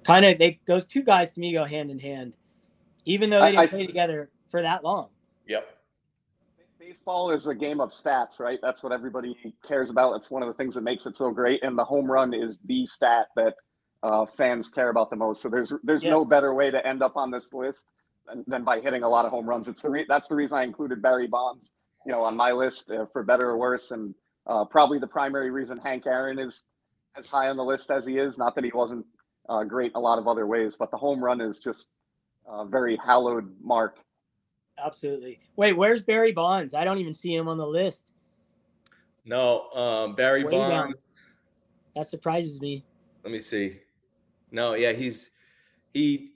[0.03, 2.33] Kind of, they those two guys to me go hand in hand,
[3.05, 5.09] even though they didn't I, play together for that long.
[5.47, 5.77] Yep.
[6.79, 8.59] Baseball is a game of stats, right?
[8.61, 10.15] That's what everybody cares about.
[10.15, 12.59] It's one of the things that makes it so great, and the home run is
[12.65, 13.55] the stat that
[14.03, 15.41] uh, fans care about the most.
[15.41, 16.11] So there's there's yes.
[16.11, 17.85] no better way to end up on this list
[18.27, 19.67] than, than, by hitting a lot of home runs.
[19.67, 21.73] It's the re- that's the reason I included Barry Bonds,
[22.05, 24.13] you know, on my list uh, for better or worse, and
[24.47, 26.63] uh, probably the primary reason Hank Aaron is
[27.17, 28.37] as high on the list as he is.
[28.37, 29.05] Not that he wasn't
[29.49, 31.93] uh, great in a lot of other ways, but the home run is just
[32.47, 33.99] a very hallowed mark.
[34.83, 35.39] Absolutely.
[35.55, 36.73] Wait, where's Barry Bonds?
[36.73, 38.11] I don't even see him on the list.
[39.25, 40.69] No, um, Barry Way Bonds.
[40.69, 40.93] Down.
[41.95, 42.83] That surprises me.
[43.23, 43.79] Let me see.
[44.51, 45.31] No, yeah, he's
[45.93, 46.31] he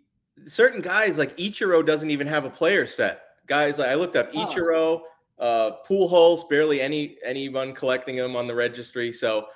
[0.45, 3.21] certain guys like Ichiro doesn't even have a player set.
[3.47, 5.04] Guys, like I looked up Oh.
[5.38, 9.12] Uh, Pujols, barely any anyone collecting them on the registry.
[9.12, 9.48] So,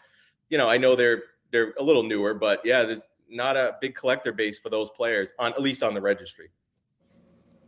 [0.50, 3.96] you know, I know they're they're a little newer, but yeah, there's not a big
[3.96, 6.50] collector base for those players on at least on the registry.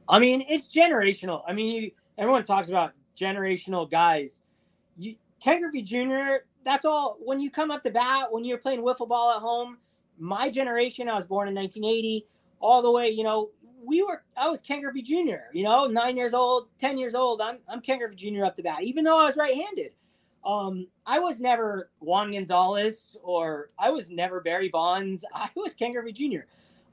[0.10, 1.43] I mean, it's generational.
[1.47, 4.41] I mean, you, everyone talks about generational guys.
[4.97, 6.43] You, Ken Griffey Jr.
[6.65, 7.17] That's all.
[7.24, 9.78] When you come up to bat, when you're playing wiffle ball at home,
[10.17, 11.10] my generation.
[11.10, 12.26] I was born in 1980.
[12.60, 13.50] All the way, you know,
[13.83, 14.23] we were.
[14.35, 15.51] I was Ken Griffey Jr.
[15.53, 17.41] You know, nine years old, ten years old.
[17.41, 18.45] I'm I'm Ken Griffey Jr.
[18.45, 19.93] up to bat, even though I was right-handed.
[20.43, 25.23] Um, I was never Juan Gonzalez or I was never Barry Bonds.
[25.33, 26.41] I was Ken Griffey Jr.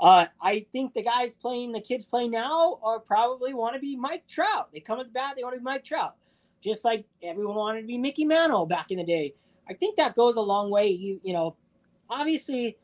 [0.01, 3.97] Uh, I think the guys playing, the kids playing now, are probably want to be
[3.97, 4.69] Mike Trout.
[4.73, 6.15] They come at the bat, they want to be Mike Trout,
[6.61, 9.35] just like everyone wanted to be Mickey Mantle back in the day.
[9.69, 10.89] I think that goes a long way.
[10.89, 11.57] You, you know,
[12.09, 12.79] obviously,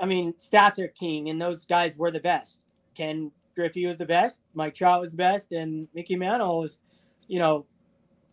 [0.00, 2.58] I mean, stats are king, and those guys were the best.
[2.94, 6.80] Ken Griffey was the best, Mike Trout was the best, and Mickey Mantle was,
[7.28, 7.66] you know,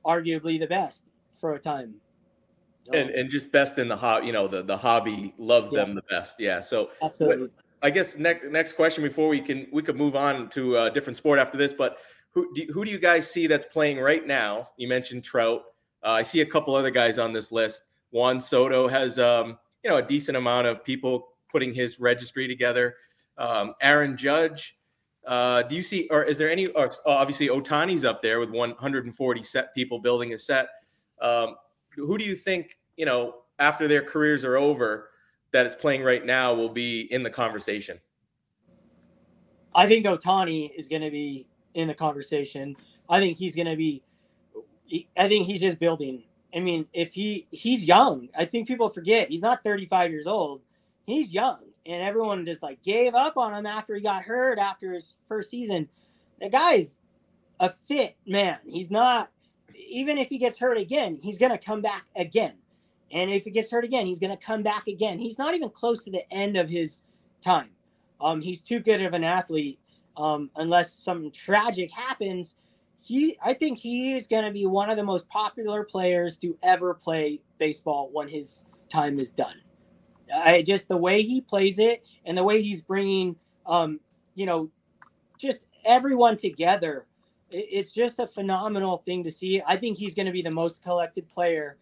[0.06, 1.04] arguably the best
[1.39, 1.95] for a time.
[2.86, 5.93] So, And and just best in the hobby, you know, the the hobby loves them
[5.93, 6.39] the best.
[6.39, 6.60] Yeah.
[6.60, 7.50] So absolutely.
[7.84, 11.17] I guess next next question before we can we could move on to a different
[11.17, 11.97] sport after this, but
[12.32, 14.69] who do, who do you guys see that's playing right now?
[14.78, 15.63] You mentioned Trout.
[16.04, 17.84] Uh, I see a couple other guys on this list.
[18.12, 22.95] Juan Soto has um, you know a decent amount of people putting his registry together.
[23.41, 24.77] Um, Aaron Judge.
[25.25, 26.67] Uh, do you see, or is there any?
[26.67, 30.69] Or obviously, Ohtani's up there with 140 set people building a set.
[31.21, 31.56] Um,
[31.95, 35.10] who do you think you know after their careers are over?
[35.51, 37.99] that is playing right now will be in the conversation?
[39.73, 42.75] I think Ohtani is going to be in the conversation.
[43.10, 44.04] I think he's going to be.
[45.15, 46.23] I think he's just building.
[46.54, 50.62] I mean, if he he's young, I think people forget he's not 35 years old.
[51.06, 54.93] He's young, and everyone just like gave up on him after he got hurt after
[54.93, 55.89] his first season.
[56.39, 56.99] The guy's
[57.59, 58.57] a fit man.
[58.65, 59.29] He's not.
[59.75, 62.53] Even if he gets hurt again, he's to come back again.
[63.11, 65.19] And if he gets hurt again, he's to come back again.
[65.19, 67.03] He's not even close to the end of his
[67.41, 67.69] time.
[68.21, 69.79] Um, he's too good of an athlete.
[70.17, 72.55] Um, unless something tragic happens,
[72.99, 76.93] he I think he is to be one of the most popular players to ever
[76.93, 79.55] play baseball when his time is done.
[80.33, 83.99] I just the way he plays it and the way he's bringing, um,
[84.35, 84.69] you know,
[85.37, 87.05] just everyone together.
[87.49, 89.61] It, it's just a phenomenal thing to see.
[89.65, 91.77] I think he's going to be the most collected player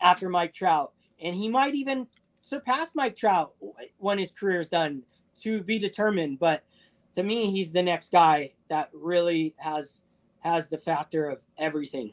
[0.00, 2.06] after Mike Trout, and he might even
[2.40, 3.54] surpass Mike Trout
[3.98, 5.02] when his career is done.
[5.42, 6.62] To be determined, but
[7.14, 10.02] to me, he's the next guy that really has
[10.40, 12.12] has the factor of everything.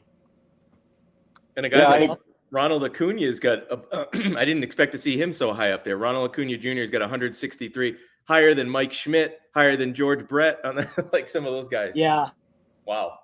[1.56, 3.60] And a guy Yeah, like I- Ronald Acuna's got.
[3.70, 5.96] A, I didn't expect to see him so high up there.
[5.96, 6.80] Ronald Acuna Jr.
[6.80, 11.46] has got 163, higher than Mike Schmidt, higher than George Brett, on the, like some
[11.46, 11.92] of those guys.
[11.94, 12.28] Yeah,
[12.86, 13.18] Wow.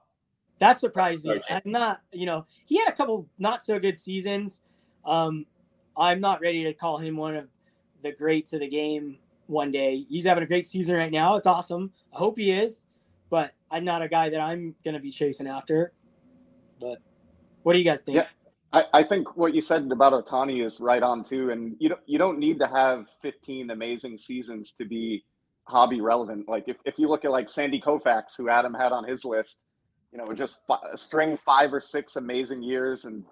[0.61, 1.41] that surprised me.
[1.49, 4.61] Sorry, I'm not, you know, he had a couple not so good seasons.
[5.05, 5.45] Um,
[5.97, 7.49] I'm not ready to call him one of
[8.03, 10.05] the greats of the game one day.
[10.09, 11.37] He's having a great season right now.
[11.37, 11.91] It's awesome.
[12.15, 12.85] I hope he is,
[13.31, 15.93] but I'm not a guy that I'm going to be chasing after.
[16.81, 16.99] But
[17.63, 18.17] what do you guys think?
[18.17, 18.27] Yeah.
[18.93, 22.19] I, think what you said about Ohtani is right on too, and you don't you
[22.19, 25.25] don't need to have 15 amazing seasons to be
[25.65, 26.49] hobby relevant.
[26.49, 29.61] Like if, if you look at like Sandy Koufax, who Adam had on his list,
[30.13, 33.25] you know, just fi- string five or six amazing years and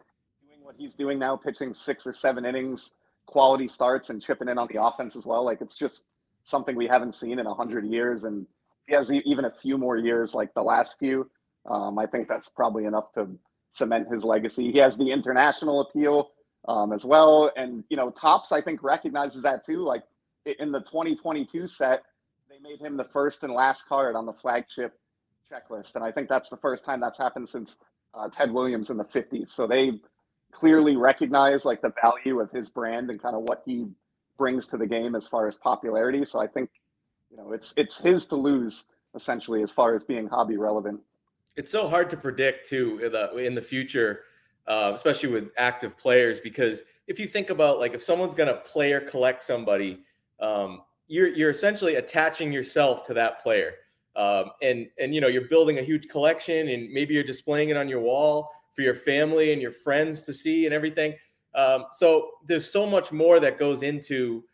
[0.46, 4.58] doing what he's doing now, pitching six or seven innings, quality starts, and chipping in
[4.58, 5.44] on the offense as well.
[5.44, 6.08] Like it's just
[6.44, 8.46] something we haven't seen in a hundred years, and
[8.86, 11.30] he has even a few more years like the last few.
[11.66, 13.28] Um, I think that's probably enough to
[13.74, 14.72] cement his legacy.
[14.72, 16.30] He has the international appeal
[16.66, 19.84] um, as well, and you know, Topps I think recognizes that too.
[19.84, 20.04] Like
[20.46, 22.04] in the 2022 set,
[22.48, 24.98] they made him the first and last card on the flagship
[25.50, 27.78] checklist, and I think that's the first time that's happened since
[28.14, 29.48] uh, Ted Williams in the 50s.
[29.50, 30.00] So they
[30.52, 33.88] clearly recognize like the value of his brand and kind of what he
[34.38, 36.24] brings to the game as far as popularity.
[36.24, 36.70] So I think
[37.30, 38.84] you know it's it's his to lose
[39.14, 41.00] essentially as far as being hobby relevant.
[41.56, 44.22] It's so hard to predict too in the, in the future,
[44.66, 48.60] uh, especially with active players, because if you think about like if someone's going to
[48.60, 50.04] play or collect somebody,
[50.40, 53.74] um, you're you're essentially attaching yourself to that player,
[54.16, 57.76] um, and and you know you're building a huge collection, and maybe you're displaying it
[57.76, 61.14] on your wall for your family and your friends to see and everything.
[61.54, 64.44] Um, so there's so much more that goes into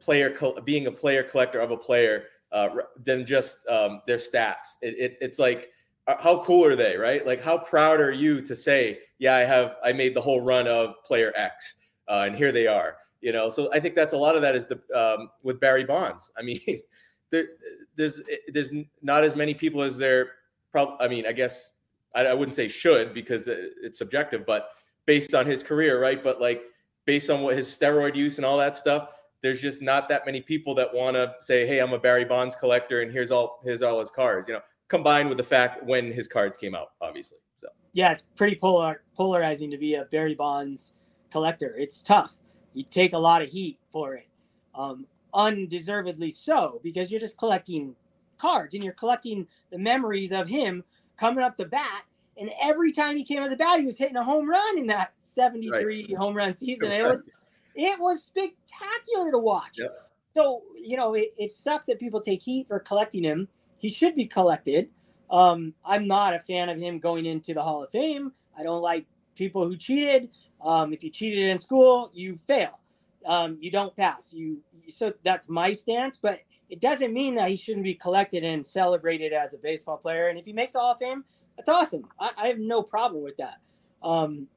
[0.00, 2.68] player col- being a player collector of a player uh,
[3.04, 4.76] than just um, their stats.
[4.82, 5.70] It, it, it's like
[6.16, 7.26] how cool are they, right?
[7.26, 10.66] Like how proud are you to say, yeah, I have I made the whole run
[10.66, 11.76] of player X,
[12.08, 12.96] uh, and here they are.
[13.20, 15.84] You know, so I think that's a lot of that is the um, with Barry
[15.84, 16.30] Bonds.
[16.38, 16.60] I mean,
[17.30, 17.48] there,
[17.96, 18.70] there's there's
[19.02, 20.32] not as many people as there.
[20.72, 21.72] Probably, I mean, I guess
[22.14, 24.70] I, I wouldn't say should because it's subjective, but
[25.06, 26.22] based on his career, right?
[26.22, 26.62] But like
[27.06, 29.10] based on what his steroid use and all that stuff,
[29.42, 32.56] there's just not that many people that want to say, "Hey, I'm a Barry Bonds
[32.56, 36.12] collector, and here's all here's all his cards." You know, combined with the fact when
[36.12, 37.38] his cards came out, obviously.
[37.56, 40.94] So yeah, it's pretty polar polarizing to be a Barry Bonds
[41.30, 41.74] collector.
[41.78, 42.34] It's tough.
[42.74, 44.28] You take a lot of heat for it,
[44.74, 47.94] um, undeservedly so, because you're just collecting
[48.38, 50.84] cards and you're collecting the memories of him
[51.16, 52.04] coming up the bat.
[52.36, 54.86] And every time he came up the bat, he was hitting a home run in
[54.86, 56.16] that 73 right.
[56.16, 56.92] home run season.
[56.92, 57.28] It was
[57.74, 59.78] it was spectacular to watch.
[59.78, 60.10] Yep.
[60.36, 63.48] So, you know, it, it sucks that people take heat for collecting him.
[63.78, 64.90] He should be collected.
[65.30, 68.32] Um, I'm not a fan of him going into the Hall of Fame.
[68.58, 70.30] I don't like people who cheated.
[70.62, 72.80] Um, if you cheated in school, you fail.
[73.26, 74.32] Um, you don't pass.
[74.32, 78.66] You so that's my stance, but it doesn't mean that he shouldn't be collected and
[78.66, 80.28] celebrated as a baseball player.
[80.28, 81.24] And if he makes the Hall of Fame,
[81.56, 82.04] that's awesome.
[82.20, 83.58] I, I have no problem with that.
[84.02, 84.48] Um,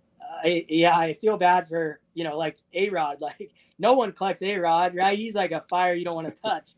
[0.43, 3.17] I, yeah, I feel bad for you know like A Rod.
[3.21, 5.17] Like no one collects A Rod, right?
[5.17, 6.69] He's like a fire you don't want to touch.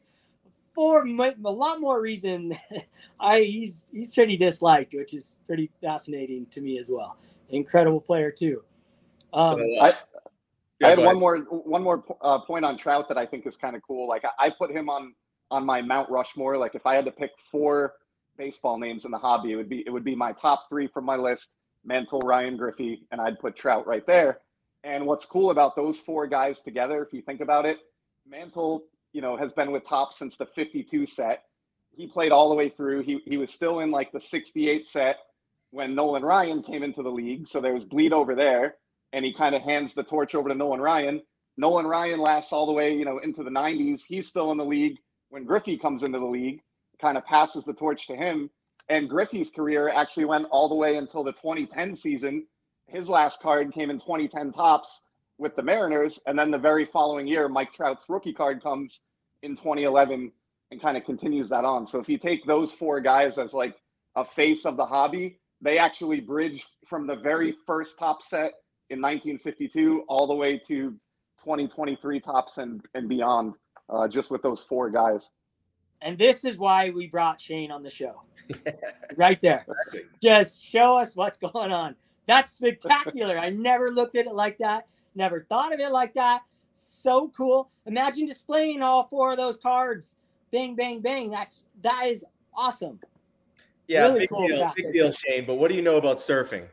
[0.75, 2.57] For a lot more reason,
[3.19, 7.17] I he's he's pretty disliked, which is pretty fascinating to me as well.
[7.49, 8.63] Incredible player too.
[9.33, 9.93] Um, so, uh,
[10.81, 13.55] I, I had one more one more uh, point on Trout that I think is
[13.55, 14.07] kind of cool.
[14.07, 15.13] Like I, I put him on
[15.51, 16.57] on my Mount Rushmore.
[16.57, 17.93] Like if I had to pick four
[18.37, 21.05] baseball names in the hobby, it would be it would be my top three from
[21.05, 24.39] my list Mantle, Ryan Griffey, and I'd put Trout right there.
[24.83, 27.79] And what's cool about those four guys together, if you think about it,
[28.27, 28.83] Mantle,
[29.13, 31.43] you know, has been with Topps since the 52 set.
[31.95, 33.03] He played all the way through.
[33.03, 35.19] He, he was still in like the 68 set
[35.69, 37.47] when Nolan Ryan came into the league.
[37.47, 38.75] So there was bleed over there.
[39.13, 41.21] And he kind of hands the torch over to Nolan Ryan.
[41.55, 44.01] Nolan Ryan lasts all the way, you know, into the 90s.
[44.07, 44.97] He's still in the league
[45.29, 46.61] when Griffey comes into the league,
[46.99, 48.49] kind of passes the torch to him.
[48.89, 52.47] And Griffey's career actually went all the way until the 2010 season.
[52.87, 55.02] His last card came in 2010 Topps
[55.37, 56.19] with the Mariners.
[56.27, 59.01] And then the very following year, Mike Trout's rookie card comes
[59.41, 60.31] in 2011
[60.71, 61.85] and kind of continues that on.
[61.85, 63.75] So if you take those four guys as like
[64.15, 68.53] a face of the hobby, they actually bridge from the very first Topps set
[68.89, 70.91] in 1952 all the way to
[71.39, 73.53] 2023 Topps and, and beyond,
[73.89, 75.31] uh, just with those four guys.
[76.01, 78.23] And this is why we brought Shane on the show.
[79.15, 79.65] right there.
[80.21, 81.95] Just show us what's going on.
[82.25, 83.37] That's spectacular.
[83.37, 84.87] I never looked at it like that.
[85.15, 86.41] Never thought of it like that.
[86.71, 87.69] So cool.
[87.85, 90.15] Imagine displaying all four of those cards.
[90.51, 91.29] Bang, bang, bang.
[91.29, 92.99] That's that is awesome.
[93.87, 95.45] Yeah, really big cool deal, big deal, Shane.
[95.45, 96.67] But what do you know about surfing?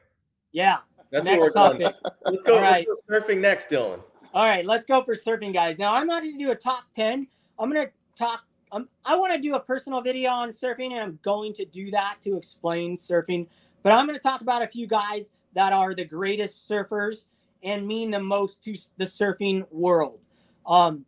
[0.52, 0.78] Yeah,
[1.10, 1.80] that's what we're topic.
[1.80, 1.92] doing.
[2.24, 2.86] Let's go, right.
[2.88, 4.00] let's go surfing next, Dylan.
[4.32, 5.78] All right, let's go for surfing, guys.
[5.78, 7.26] Now I'm not going to do a top ten.
[7.58, 11.00] I'm going to talk um, I want to do a personal video on surfing, and
[11.00, 13.48] I'm going to do that to explain surfing.
[13.82, 17.24] But I'm going to talk about a few guys that are the greatest surfers
[17.62, 20.26] and mean the most to the surfing world.
[20.66, 21.04] Um,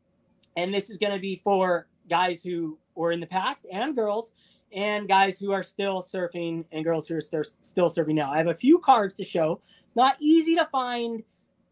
[0.57, 4.33] and this is going to be for guys who were in the past and girls,
[4.75, 8.31] and guys who are still surfing and girls who are st- still surfing now.
[8.31, 9.61] I have a few cards to show.
[9.85, 11.23] It's not easy to find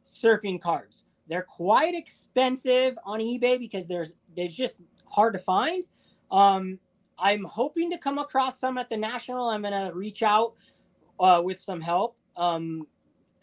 [0.05, 1.05] surfing cards.
[1.29, 5.85] They're quite expensive on eBay because there's they're just hard to find.
[6.31, 6.79] Um,
[7.19, 9.49] I'm hoping to come across some at the national.
[9.49, 10.55] I'm gonna reach out
[11.19, 12.87] uh, with some help, um,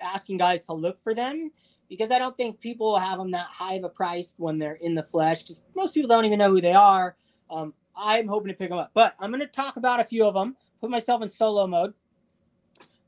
[0.02, 1.52] asking guys to look for them
[1.90, 4.96] because I don't think people have them that high of a price when they're in
[4.96, 5.42] the flesh.
[5.42, 7.16] Because most people don't even know who they are.
[7.50, 10.34] Um, I'm hoping to pick them up, but I'm gonna talk about a few of
[10.34, 10.56] them.
[10.80, 11.94] Put myself in solo mode.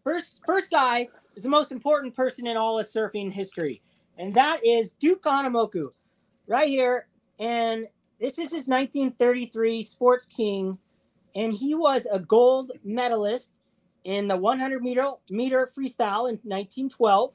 [0.03, 3.81] First, first guy is the most important person in all of surfing history,
[4.17, 5.89] and that is Duke Kahanamoku,
[6.47, 7.07] right here.
[7.37, 7.87] And
[8.19, 10.77] this is his 1933 Sports King,
[11.35, 13.51] and he was a gold medalist
[14.09, 17.31] in the 100 meter meter freestyle in 1912,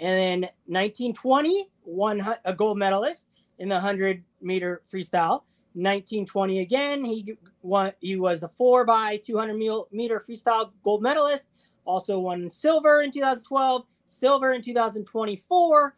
[0.00, 3.26] and then 1920 one a gold medalist
[3.58, 5.42] in the 100 meter freestyle.
[5.74, 7.92] 1920 again, he won.
[8.00, 9.54] He was the four by 200
[9.92, 11.44] meter freestyle gold medalist.
[11.84, 15.94] Also won silver in 2012, silver in 2024.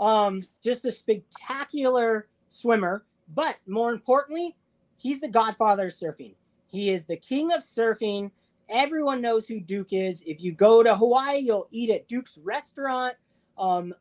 [0.00, 3.04] Um, just a spectacular swimmer.
[3.32, 4.56] But more importantly,
[4.96, 6.34] he's the godfather of surfing.
[6.66, 8.32] He is the king of surfing.
[8.70, 10.22] Everyone knows who Duke is.
[10.26, 13.14] If you go to Hawaii, you'll eat at Duke's restaurant.
[13.58, 13.94] Um,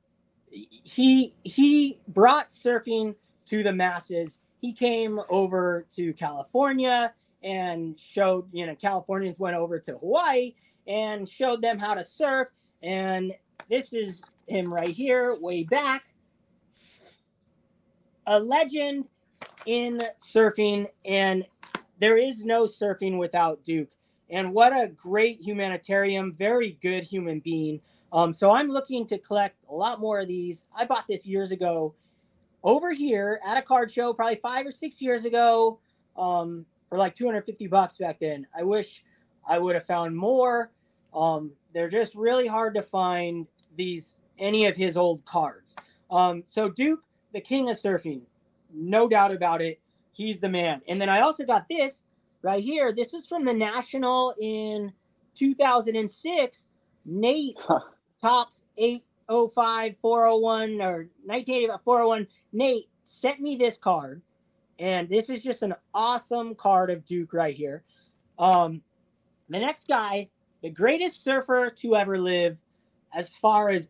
[0.52, 3.16] he he brought surfing
[3.48, 4.40] to the masses.
[4.62, 10.56] He came over to California and showed, you know, Californians went over to Hawaii
[10.88, 12.50] and showed them how to surf.
[12.84, 13.34] And
[13.70, 16.04] this is him right here, way back.
[18.28, 19.08] a legend
[19.66, 21.46] in surfing, and
[22.00, 23.92] there is no surfing without Duke.
[24.32, 27.82] And what a great humanitarian, very good human being.
[28.14, 30.68] Um, so I'm looking to collect a lot more of these.
[30.76, 31.94] I bought this years ago
[32.64, 35.80] over here at a card show, probably five or six years ago,
[36.18, 38.48] um, for like 250 bucks back then.
[38.58, 39.04] I wish
[39.48, 40.72] I would have found more.
[41.14, 45.76] Um, they're just really hard to find these any of his old cards.
[46.10, 47.02] Um, so Duke,
[47.34, 48.22] the king of surfing,
[48.74, 49.80] no doubt about it.
[50.12, 50.82] He's the man.
[50.88, 52.04] And then I also got this
[52.42, 52.94] right here.
[52.94, 54.92] This is from the National in
[55.36, 56.68] 2006.
[57.06, 57.58] Nate
[58.22, 62.28] Topps 805 401 or 1985 401.
[62.54, 64.22] Nate sent me this card,
[64.80, 67.84] and this is just an awesome card of Duke right here.
[68.38, 68.82] Um,
[69.50, 70.30] the next guy,
[70.62, 72.58] the greatest surfer to ever live,
[73.14, 73.90] as far as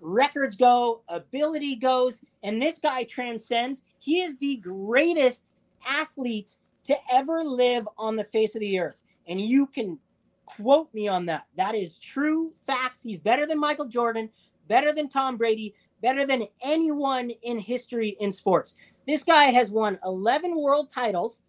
[0.00, 3.82] records go, ability goes, and this guy transcends.
[3.98, 5.42] He is the greatest
[5.86, 9.00] athlete to ever live on the face of the earth.
[9.26, 9.98] And you can
[10.46, 11.46] quote me on that.
[11.56, 13.02] That is true facts.
[13.02, 14.28] He's better than Michael Jordan,
[14.68, 18.74] better than Tom Brady, better than anyone in history in sports.
[19.06, 21.42] This guy has won 11 world titles.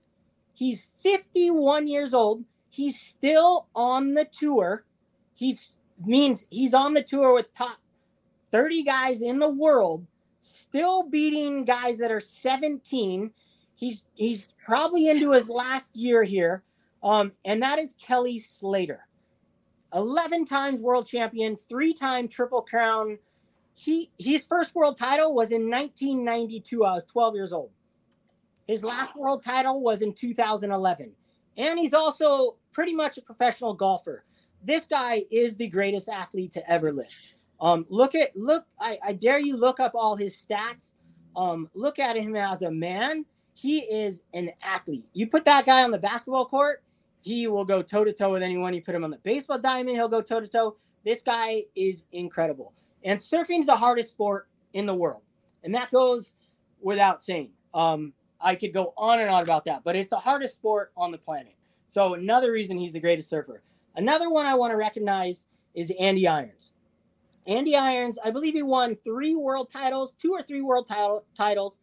[0.53, 2.43] He's 51 years old.
[2.69, 4.86] He's still on the tour.
[5.33, 7.77] He's means he's on the tour with top
[8.51, 10.05] 30 guys in the world,
[10.41, 13.31] still beating guys that are 17.
[13.75, 16.63] He's he's probably into his last year here.
[17.03, 19.07] Um, and that is Kelly Slater.
[19.93, 23.20] 11 times world champion, three time triple crown.
[23.76, 26.84] He his first world title was in 1992.
[26.84, 27.70] I was 12 years old.
[28.68, 31.11] His last world title was in 2011.
[31.57, 34.26] And he's also pretty much a professional golfer.
[34.63, 37.05] This guy is the greatest athlete to ever live.
[37.61, 38.66] Um, look at look.
[38.80, 40.91] I, I dare you look up all his stats.
[41.36, 43.26] Um, look at him as a man.
[43.56, 45.08] He is an athlete.
[45.14, 46.84] You put that guy on the basketball court,
[47.22, 48.74] he will go toe to toe with anyone.
[48.74, 50.76] You put him on the baseball diamond, he'll go toe to toe.
[51.03, 52.74] This guy is incredible.
[53.03, 55.22] And surfing is the hardest sport in the world,
[55.64, 56.36] and that goes
[56.82, 57.51] without saying.
[57.74, 61.12] Um, I could go on and on about that, but it's the hardest sport on
[61.12, 61.56] the planet.
[61.88, 63.64] So another reason he's the greatest surfer.
[63.95, 66.74] Another one I want to recognize is Andy Irons.
[67.47, 71.80] Andy Irons, I believe he won three world titles, two or three world title, titles.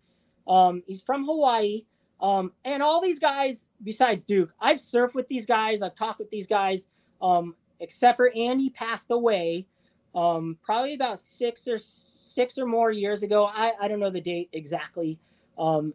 [0.47, 1.83] Um, he's from Hawaii.
[2.21, 6.31] Um, and all these guys, besides Duke, I've surfed with these guys, I've talked with
[6.31, 6.87] these guys,
[7.21, 9.67] um, except for Andy passed away
[10.15, 13.47] um, probably about six or six or more years ago.
[13.47, 15.19] I, I don't know the date exactly,
[15.59, 15.95] um,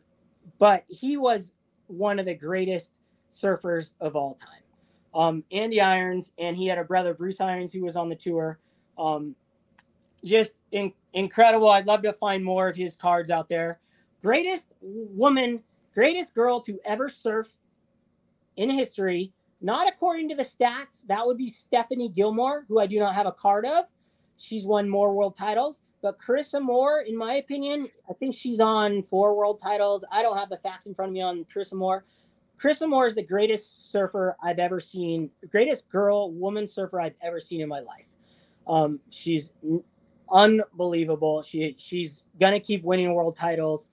[0.60, 1.54] but he was
[1.88, 2.92] one of the greatest
[3.32, 4.62] surfers of all time.
[5.16, 8.60] Um, Andy Irons, and he had a brother, Bruce Irons, who was on the tour.
[8.98, 9.36] Um,
[10.24, 11.70] just in, incredible.
[11.70, 13.80] I'd love to find more of his cards out there.
[14.22, 15.64] Greatest woman,
[15.94, 17.48] greatest girl to ever surf
[18.56, 19.32] in history.
[19.62, 21.06] Not according to the stats.
[21.08, 23.86] That would be Stephanie Gilmore, who I do not have a card of.
[24.38, 25.82] She's won more world titles.
[26.02, 30.06] But Carissa Moore, in my opinion, I think she's on four world titles.
[30.12, 32.06] I don't have the facts in front of me on Carissa Moore.
[32.62, 37.40] Carissa Moore is the greatest surfer I've ever seen, greatest girl, woman surfer I've ever
[37.40, 38.06] seen in my life.
[38.68, 39.52] Um, she's
[40.32, 41.42] unbelievable.
[41.42, 43.90] She she's gonna keep winning world titles.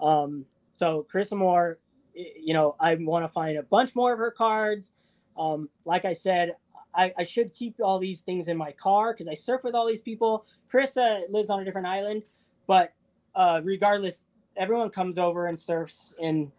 [0.00, 0.44] Um,
[0.76, 1.78] so Chris Moore,
[2.14, 4.92] you know, I want to find a bunch more of her cards.
[5.38, 6.56] Um, like I said,
[6.94, 9.86] I, I, should keep all these things in my car because I surf with all
[9.86, 10.46] these people.
[10.72, 12.24] Carissa lives on a different island,
[12.66, 12.94] but
[13.34, 14.20] uh, regardless,
[14.56, 16.50] everyone comes over and surfs, and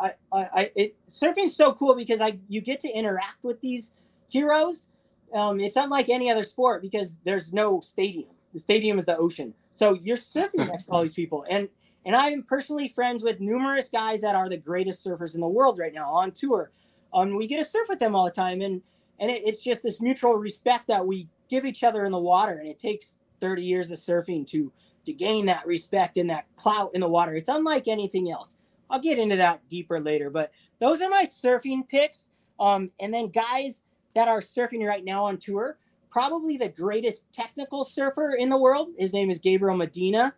[0.00, 3.92] I, I, I it surfing's so cool because I you get to interact with these
[4.28, 4.88] heroes.
[5.34, 8.30] Um, it's unlike any other sport because there's no stadium.
[8.54, 9.52] The stadium is the ocean.
[9.72, 11.44] So you're surfing next to all these people.
[11.50, 11.68] And
[12.06, 15.48] and I am personally friends with numerous guys that are the greatest surfers in the
[15.48, 16.70] world right now on tour.
[17.12, 18.80] Um, we get to surf with them all the time, and
[19.18, 22.58] and it, it's just this mutual respect that we give each other in the water.
[22.58, 24.72] And it takes 30 years of surfing to
[25.04, 27.34] to gain that respect and that clout in the water.
[27.34, 28.56] It's unlike anything else.
[28.88, 32.28] I'll get into that deeper later, but those are my surfing picks.
[32.58, 33.82] Um, and then guys
[34.14, 35.76] that are surfing right now on tour
[36.16, 38.88] probably the greatest technical surfer in the world.
[38.96, 40.32] His name is Gabriel Medina,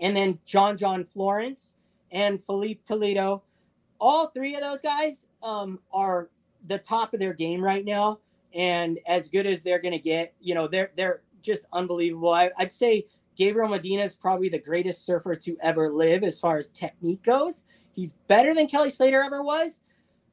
[0.00, 1.74] and then John John Florence
[2.10, 3.42] and Filipe Toledo.
[4.00, 6.30] All three of those guys um, are
[6.66, 8.18] the top of their game right now,
[8.54, 10.34] and as good as they're going to get.
[10.40, 12.30] You know, they're they're just unbelievable.
[12.30, 16.58] I, I'd say Gabriel Medina is probably the greatest surfer to ever live as far
[16.58, 17.64] as technique goes.
[17.94, 19.80] He's better than Kelly Slater ever was,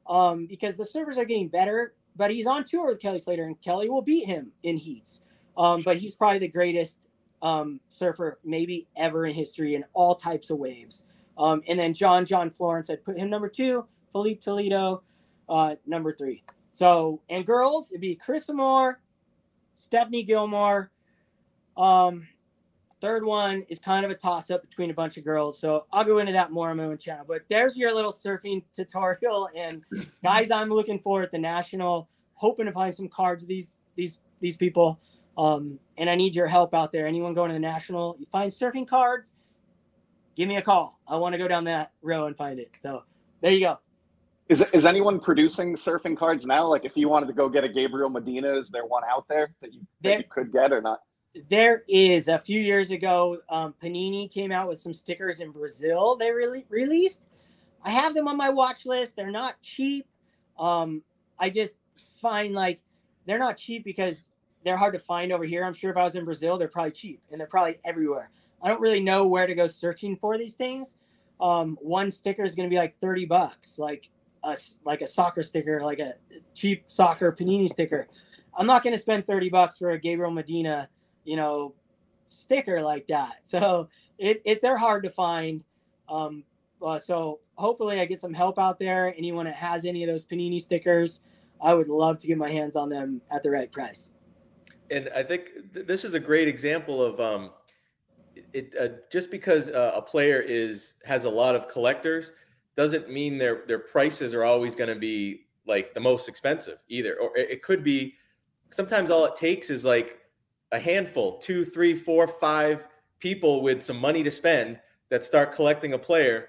[0.06, 3.58] um, because the surfers are getting better but he's on tour with Kelly Slater, and
[3.62, 5.22] Kelly will beat him in heats.
[5.56, 7.07] Um, but he's probably the greatest
[7.42, 11.04] um, surfer maybe ever in history in all types of waves.
[11.36, 13.86] Um, and then John John Florence, I'd put him number two.
[14.12, 15.02] Filipe Toledo,
[15.48, 16.42] uh, number three.
[16.70, 19.00] So and girls, it'd be Chris Moore,
[19.74, 20.90] Stephanie Gilmore.
[21.76, 22.26] Um,
[23.00, 25.58] third one is kind of a toss up between a bunch of girls.
[25.58, 27.24] So I'll go into that more on my own channel.
[27.26, 29.48] But there's your little surfing tutorial.
[29.56, 29.82] And
[30.22, 34.56] guys, I'm looking for at the national, hoping to find some cards these these these
[34.56, 35.00] people.
[35.38, 37.06] Um, and I need your help out there.
[37.06, 39.32] Anyone going to the national, you find surfing cards,
[40.34, 40.98] give me a call.
[41.06, 42.72] I want to go down that row and find it.
[42.82, 43.04] So
[43.40, 43.78] there you go.
[44.48, 46.66] Is is anyone producing surfing cards now?
[46.66, 49.50] Like, if you wanted to go get a Gabriel Medina, is there one out there
[49.60, 51.00] that you, that There- you could get or not?
[51.48, 56.16] There is a few years ago, um, Panini came out with some stickers in Brazil.
[56.16, 57.22] They really released.
[57.84, 59.14] I have them on my watch list.
[59.14, 60.06] They're not cheap.
[60.58, 61.02] Um,
[61.38, 61.74] I just
[62.20, 62.80] find like
[63.26, 64.30] they're not cheap because
[64.64, 65.64] they're hard to find over here.
[65.64, 68.30] I'm sure if I was in Brazil, they're probably cheap and they're probably everywhere.
[68.62, 70.96] I don't really know where to go searching for these things.
[71.40, 74.10] Um, one sticker is going to be like 30 bucks, like
[74.42, 76.14] a like a soccer sticker, like a
[76.54, 78.08] cheap soccer Panini sticker.
[78.54, 80.88] I'm not going to spend 30 bucks for a Gabriel Medina
[81.28, 81.74] you know,
[82.28, 83.36] sticker like that.
[83.44, 83.88] So
[84.18, 85.62] it, it they're hard to find.
[86.08, 86.42] Um,
[86.82, 89.14] uh, so hopefully I get some help out there.
[89.16, 91.20] Anyone that has any of those Panini stickers,
[91.60, 94.10] I would love to get my hands on them at the right price.
[94.90, 97.50] And I think th- this is a great example of um,
[98.52, 98.74] it.
[98.80, 102.32] Uh, just because uh, a player is has a lot of collectors
[102.76, 107.18] doesn't mean their their prices are always going to be like the most expensive either.
[107.20, 108.14] Or it, it could be.
[108.70, 110.18] Sometimes all it takes is like
[110.72, 112.86] a handful, two, three, four, five
[113.18, 114.78] people with some money to spend
[115.08, 116.48] that start collecting a player,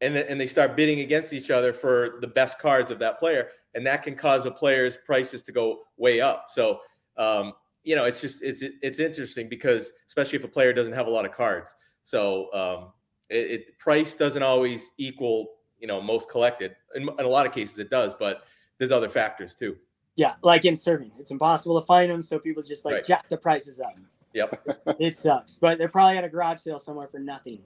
[0.00, 3.48] and and they start bidding against each other for the best cards of that player,
[3.74, 6.46] and that can cause a player's prices to go way up.
[6.48, 6.80] So.
[7.16, 7.52] Um,
[7.84, 11.10] you know, it's just it's it's interesting because especially if a player doesn't have a
[11.10, 12.92] lot of cards, so um,
[13.28, 16.76] it, it price doesn't always equal you know most collected.
[16.94, 18.44] In, in a lot of cases, it does, but
[18.78, 19.76] there's other factors too.
[20.16, 23.04] Yeah, like in serving, it's impossible to find them, so people just like Right.
[23.04, 23.94] jack the prices up.
[24.34, 24.66] Yep.
[25.00, 27.62] It sucks, but they're probably at a garage sale somewhere for nothing.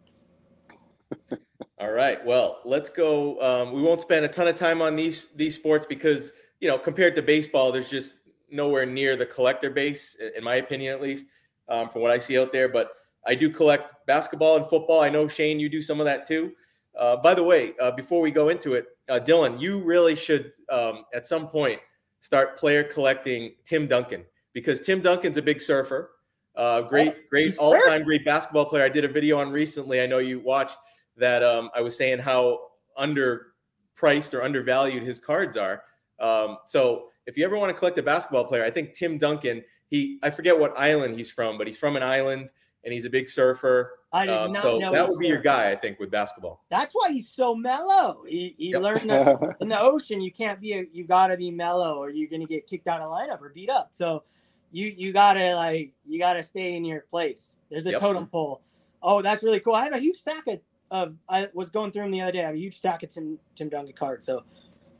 [1.78, 2.24] All right.
[2.24, 3.40] Well, let's go.
[3.40, 6.78] Um, we won't spend a ton of time on these these sports because you know
[6.78, 8.18] compared to baseball, there's just
[8.54, 11.26] nowhere near the collector base, in my opinion, at least,
[11.68, 12.68] um, from what I see out there.
[12.68, 12.92] But
[13.26, 15.00] I do collect basketball and football.
[15.00, 16.52] I know Shane, you do some of that too.
[16.98, 20.52] Uh, by the way, uh, before we go into it, uh, Dylan, you really should
[20.70, 21.80] um, at some point
[22.20, 26.12] start player collecting Tim Duncan because Tim Duncan's a big surfer.
[26.54, 28.84] Uh, great, great all-time great basketball player.
[28.84, 30.00] I did a video on recently.
[30.00, 30.78] I know you watched
[31.16, 31.42] that.
[31.42, 35.82] Um, I was saying how underpriced or undervalued his cards are.
[36.20, 39.62] Um, so if you ever want to collect a basketball player, I think Tim Duncan.
[39.88, 42.50] He I forget what island he's from, but he's from an island
[42.84, 43.98] and he's a big surfer.
[44.12, 46.64] I did Um, not so know that would be your guy, I think, with basketball.
[46.70, 48.24] That's why he's so mellow.
[48.26, 48.82] He, he Yep.
[48.82, 52.28] learned that in the ocean you can't be a, you gotta be mellow or you're
[52.30, 54.24] gonna get kicked out of lineup or beat up so
[54.72, 58.00] you you gotta like you gotta stay in your place there's a Yep.
[58.00, 58.62] totem pole
[59.02, 60.58] oh that's really cool i have a huge stack of,
[60.90, 63.10] of i was going through them the other day i have a huge stack of
[63.10, 64.42] tim tim duncan cards so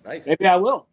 [0.04, 0.26] Nice.
[0.26, 0.86] maybe i will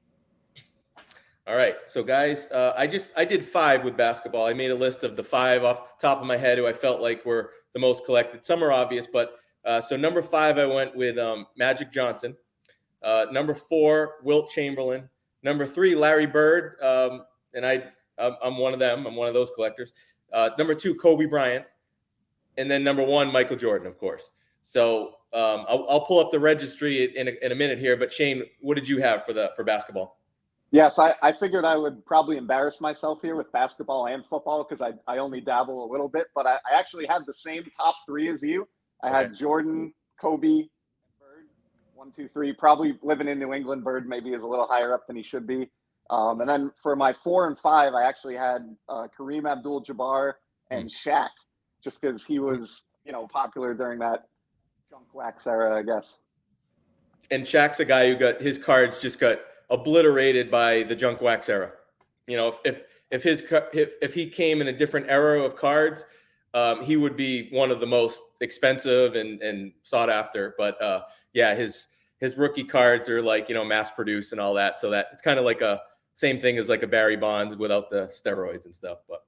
[1.47, 4.45] All right, so guys, uh, I just I did five with basketball.
[4.45, 7.01] I made a list of the five off top of my head who I felt
[7.01, 8.45] like were the most collected.
[8.45, 12.35] Some are obvious, but uh, so number five, I went with um, Magic Johnson.
[13.01, 15.09] Uh, number four, Wilt Chamberlain.
[15.41, 17.23] Number three, Larry Bird, um,
[17.55, 17.85] and I
[18.19, 19.07] I'm, one of them.
[19.07, 19.93] I'm one of those collectors.
[20.31, 21.65] Uh, number two, Kobe Bryant,
[22.57, 24.31] and then number one, Michael Jordan, of course.
[24.61, 27.97] So um, I'll, I'll pull up the registry in a, in a minute here.
[27.97, 30.20] But Shane, what did you have for the for basketball?
[30.71, 34.81] Yes, I, I figured I would probably embarrass myself here with basketball and football because
[34.81, 37.95] I, I only dabble a little bit, but I, I actually had the same top
[38.05, 38.67] three as you.
[39.03, 39.35] I had.
[39.35, 40.63] Jordan, Kobe,
[41.19, 41.49] Bird.
[41.93, 42.53] One, two, three.
[42.53, 45.45] Probably living in New England, Bird maybe is a little higher up than he should
[45.45, 45.69] be.
[46.09, 50.33] Um, and then for my four and five, I actually had uh, Kareem Abdul-Jabbar
[50.69, 51.29] and Shaq,
[51.83, 54.25] just because he was you know popular during that
[54.89, 56.19] junk wax era, I guess.
[57.29, 59.39] and Shaq's a guy who got his cards just got
[59.71, 61.71] obliterated by the junk wax era.
[62.27, 63.43] You know, if if if his
[63.73, 66.05] if if he came in a different era of cards,
[66.53, 70.53] um, he would be one of the most expensive and and sought after.
[70.57, 71.03] But uh,
[71.33, 71.87] yeah, his
[72.19, 75.21] his rookie cards are like you know mass produced and all that, so that it's
[75.21, 75.81] kind of like a
[76.13, 78.99] same thing as like a Barry Bonds without the steroids and stuff.
[79.09, 79.23] But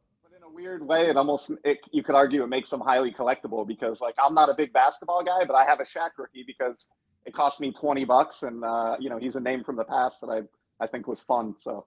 [0.64, 4.16] weird way, it almost it, you could argue it makes them highly collectible because like
[4.24, 6.88] I'm not a big basketball guy, but I have a Shaq rookie because
[7.26, 10.22] it cost me twenty bucks, and uh, you know he's a name from the past
[10.22, 10.42] that I
[10.84, 11.56] I think was fun.
[11.60, 11.86] So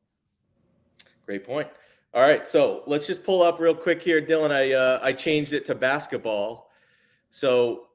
[1.24, 1.68] Great point.
[2.14, 4.50] All right, so let's just pull up real quick here, Dylan.
[4.50, 6.70] I uh, I changed it to basketball.
[7.30, 7.88] So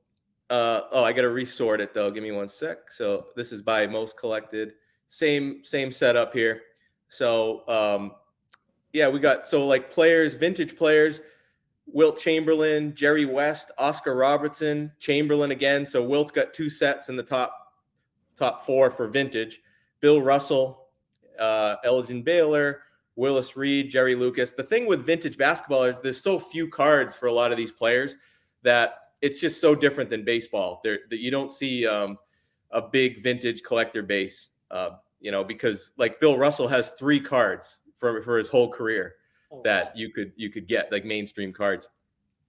[0.49, 2.11] Uh, oh, I got to resort it though.
[2.11, 2.91] Give me one sec.
[2.91, 4.73] So this is by most collected.
[5.07, 6.61] Same same setup here.
[7.07, 8.11] So um,
[8.93, 11.21] yeah, we got so like players, vintage players.
[11.93, 15.85] Wilt Chamberlain, Jerry West, Oscar Robertson, Chamberlain again.
[15.85, 17.73] So Wilt's got two sets in the top
[18.35, 19.61] top four for vintage.
[19.99, 20.87] Bill Russell,
[21.37, 22.83] uh, Elgin Baylor,
[23.15, 24.51] Willis Reed, Jerry Lucas.
[24.51, 27.71] The thing with vintage basketball is there's so few cards for a lot of these
[27.71, 28.15] players
[28.63, 30.79] that it's just so different than baseball.
[30.83, 32.17] There that you don't see um,
[32.71, 34.49] a big vintage collector base.
[34.69, 39.13] Uh, you know, because like Bill Russell has three cards for for his whole career
[39.51, 39.91] oh, that wow.
[39.95, 41.87] you could you could get like mainstream cards.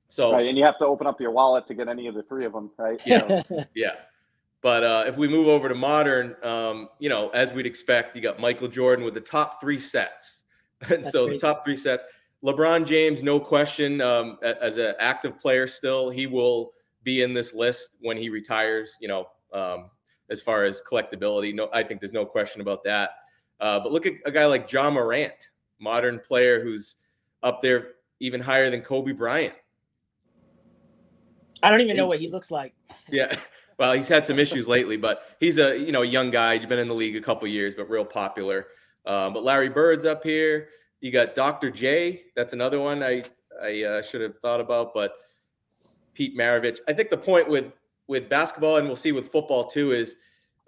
[0.09, 2.25] So right, and you have to open up your wallet to get any of the
[2.25, 3.01] three of them, right?
[3.07, 3.43] Yeah,
[3.75, 3.93] yeah.
[4.63, 8.23] But uh, if we move over to modern, um, you know, as we'd expect, you
[8.23, 10.45] got Michael Jordan with the top three sets,
[10.91, 11.37] and so crazy.
[11.37, 12.05] the top three sets.
[12.45, 16.73] LeBron James, no question, um, as an active player still, he will
[17.05, 18.97] be in this list when he retires.
[19.01, 19.91] You know, um,
[20.29, 23.11] as far as collectability, no, I think there's no question about that.
[23.61, 26.97] Uh, but look at a guy like Ja Morant, modern player who's
[27.43, 29.55] up there even higher than Kobe Bryant.
[31.63, 32.75] I don't even know what he looks like.
[33.09, 33.37] Yeah.
[33.79, 36.57] Well, he's had some issues lately, but he's a you know a young guy.
[36.57, 38.67] He's been in the league a couple years, but real popular.
[39.05, 40.69] Uh, but Larry Bird's up here.
[41.01, 41.71] You got Dr.
[41.71, 42.23] J.
[42.37, 43.25] That's another one I
[43.61, 45.15] I uh, should have thought about, but
[46.15, 46.79] Pete Maravich.
[46.89, 47.73] I think the point with
[48.09, 50.17] with basketball and we'll see with football too is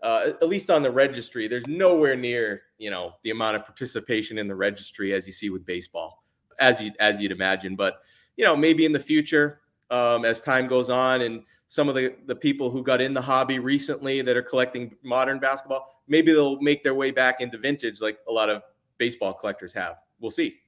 [0.03, 4.39] uh, at least on the registry, there's nowhere near you know the amount of participation
[4.39, 6.25] in the registry as you see with baseball,
[6.59, 7.77] as you as you'd imagine.
[7.77, 8.03] But
[8.37, 12.15] you know maybe in the future, um, as time goes on, and some of the
[12.27, 16.61] the people who got in the hobby recently that are collecting modern basketball, maybe they'll
[16.61, 18.63] make their way back into vintage like a lot of
[18.99, 19.97] baseball collectors have.
[20.21, 20.61] We'll see.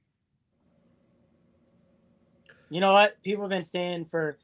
[2.69, 3.21] You know what?
[3.23, 4.37] People have been saying for,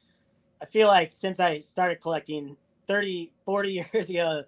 [0.61, 2.55] I feel like since I started collecting
[2.87, 4.43] 30, 40 years ago,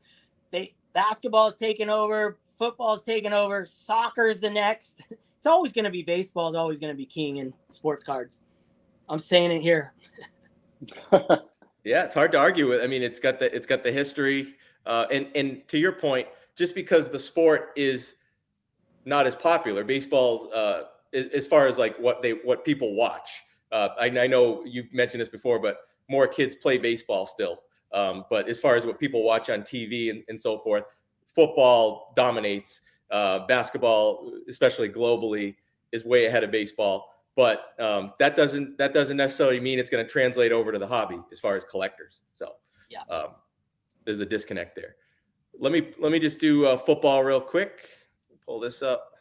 [0.95, 5.03] basketball's taking over, football's taking over, soccer's the next.
[5.37, 8.41] It's always going to be baseball is always going to be king in sports cards.
[9.07, 9.93] I'm saying it here.
[11.83, 12.81] yeah, it's hard to argue with.
[12.81, 14.55] I mean, it's got the it's got the history,
[14.87, 18.15] uh, and and to your point, just because the sport is
[19.05, 23.43] not as popular, baseball, uh, as far as like what they what people watch.
[23.71, 27.59] Uh, I, I know you've mentioned this before, but more kids play baseball still.
[27.95, 30.83] Um, but as far as what people watch on TV and, and so forth,
[31.33, 32.81] football dominates.
[33.11, 35.55] Uh, basketball, especially globally,
[35.91, 37.07] is way ahead of baseball.
[37.35, 40.87] But um, that doesn't that doesn't necessarily mean it's going to translate over to the
[40.87, 42.23] hobby as far as collectors.
[42.33, 42.53] So
[42.89, 43.27] yeah, um,
[44.05, 44.95] there's a disconnect there.
[45.59, 47.89] Let me let me just do uh, football real quick.
[48.45, 49.11] Pull this up.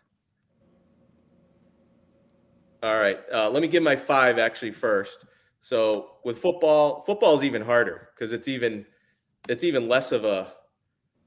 [2.82, 5.24] All right, uh, let me give my five actually first.
[5.64, 8.84] So with football, football is even harder because it's even
[9.48, 10.52] it's even less of a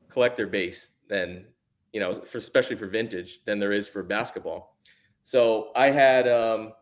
[0.09, 1.47] collector base than
[1.91, 4.77] you know, for especially for vintage than there is for basketball.
[5.23, 6.73] So I had um,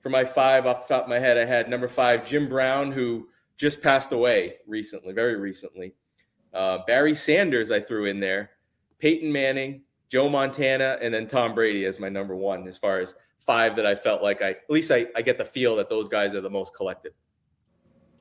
[0.00, 2.90] for my five off the top of my head, I had number five Jim Brown,
[2.90, 3.28] who
[3.58, 5.92] just passed away recently, very recently.
[6.54, 8.52] Uh, Barry Sanders, I threw in there.
[8.98, 13.14] Peyton Manning, Joe Montana, and then Tom Brady as my number one as far as
[13.38, 16.08] five that I felt like I at least I, I get the feel that those
[16.08, 17.12] guys are the most collected.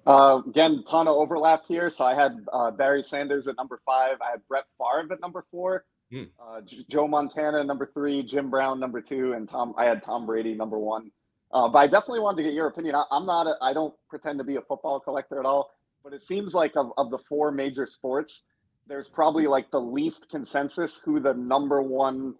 [0.05, 1.89] Uh, again, ton of overlap here.
[1.89, 4.17] So I had uh, Barry Sanders at number five.
[4.21, 5.85] I had Brett Favre at number four.
[6.11, 6.23] Hmm.
[6.39, 9.73] Uh, Joe Montana number three, Jim Brown number two, and Tom.
[9.77, 11.11] I had Tom Brady number one.
[11.51, 12.95] Uh, but I definitely wanted to get your opinion.
[12.95, 13.47] I, am not.
[13.61, 15.71] I don't pretend to be a football collector at all.
[16.03, 18.47] But it seems like of, of the four major sports,
[18.87, 22.35] there's probably like the least consensus who the number one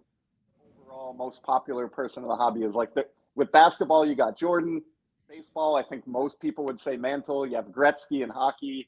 [0.82, 2.74] overall most popular person in the hobby is.
[2.74, 4.82] Like the, with basketball, you got Jordan.
[5.28, 7.46] Baseball, I think most people would say Mantle.
[7.46, 8.86] You have Gretzky and hockey.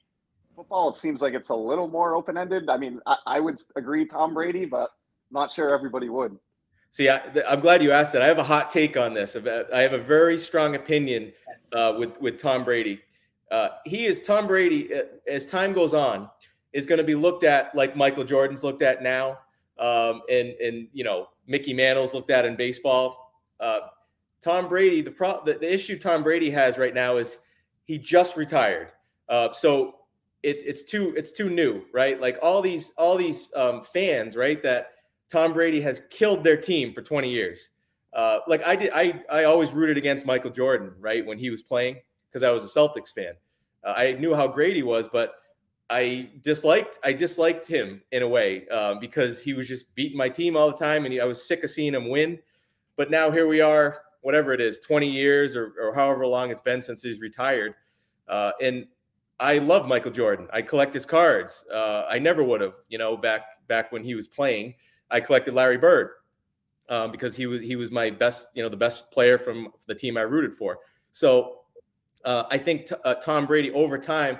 [0.54, 2.70] Football, it seems like it's a little more open ended.
[2.70, 4.90] I mean, I, I, would agree Tom Brady, but
[5.30, 6.38] not sure everybody would.
[6.90, 8.22] See, I, am glad you asked that.
[8.22, 9.36] I have a hot take on this.
[9.36, 11.32] I have a very strong opinion
[11.74, 13.02] uh, with with Tom Brady.
[13.50, 14.94] Uh, he is Tom Brady.
[14.94, 16.30] Uh, as time goes on,
[16.76, 19.38] is going to be looked at like Michael Jordan's looked at now,
[19.78, 23.32] um, and and you know Mickey Mantle's looked at in baseball.
[23.58, 23.80] Uh,
[24.42, 27.38] Tom Brady, the, pro- the, the issue Tom Brady has right now is
[27.86, 28.92] he just retired,
[29.30, 30.00] uh, so
[30.42, 32.20] it, it's too it's too new, right?
[32.20, 34.62] Like all these all these um, fans, right?
[34.62, 34.88] That
[35.30, 37.70] Tom Brady has killed their team for 20 years.
[38.12, 41.62] Uh, like I did, I I always rooted against Michael Jordan, right, when he was
[41.62, 41.96] playing
[42.30, 43.32] because I was a Celtics fan.
[43.82, 45.36] Uh, I knew how great he was, but
[45.88, 50.28] I disliked I disliked him in a way um, because he was just beating my
[50.28, 52.38] team all the time, and he, I was sick of seeing him win.
[52.96, 56.60] But now here we are, whatever it is, 20 years or, or however long it's
[56.60, 57.74] been since he's retired,
[58.28, 58.86] uh, and
[59.38, 60.48] I love Michael Jordan.
[60.52, 61.64] I collect his cards.
[61.72, 64.74] Uh, I never would have, you know, back back when he was playing.
[65.10, 66.10] I collected Larry Bird
[66.88, 69.94] um, because he was he was my best, you know, the best player from the
[69.94, 70.78] team I rooted for.
[71.12, 71.60] So
[72.24, 74.38] uh, I think t- uh, Tom Brady over time,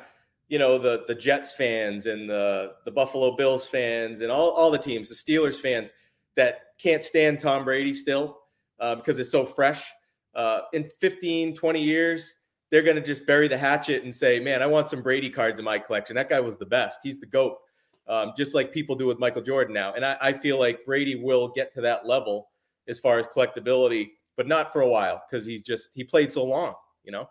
[0.48, 4.70] you know, the the Jets fans and the the Buffalo Bills fans and all all
[4.70, 5.92] the teams, the Steelers fans
[6.36, 8.38] that can't stand Tom Brady still
[8.80, 9.84] uh, because it's so fresh.
[10.34, 12.36] Uh, in 15, 20 years,
[12.70, 15.58] they're going to just bury the hatchet and say, man, I want some Brady cards
[15.58, 16.14] in my collection.
[16.14, 17.00] That guy was the best.
[17.02, 17.56] He's the GOAT
[18.08, 19.92] um, just like people do with Michael Jordan now.
[19.94, 22.48] And I, I, feel like Brady will get to that level
[22.88, 26.44] as far as collectability, but not for a while because he's just he played so
[26.44, 26.74] long,
[27.04, 27.28] you know.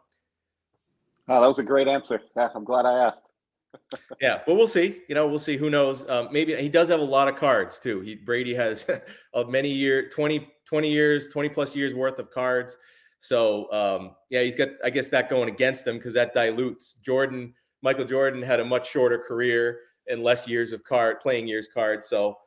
[1.28, 2.22] Oh, that was a great answer.
[2.36, 3.26] Yeah, I'm glad I asked.
[4.22, 5.02] yeah, but we'll see.
[5.10, 5.58] You know, we'll see.
[5.58, 6.08] Who knows?
[6.08, 8.02] Um, maybe he does have a lot of cards too.
[8.02, 8.86] He Brady has
[9.34, 12.78] of many year 20, 20 years, 20 plus years worth of cards.
[13.20, 16.98] So um, yeah, he's got I guess that going against him because that dilutes.
[17.02, 21.68] Jordan, Michael Jordan had a much shorter career and less years of card playing years
[21.68, 22.08] cards.
[22.08, 22.38] So,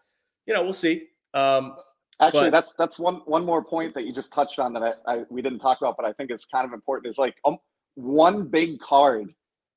[0.46, 1.08] you know, we'll see.
[1.34, 1.74] Um,
[2.20, 5.12] Actually, but, that's that's one one more point that you just touched on that I,
[5.12, 7.08] I, we didn't talk about, but I think it's kind of important.
[7.08, 7.58] Is like um,
[7.98, 9.26] one big card,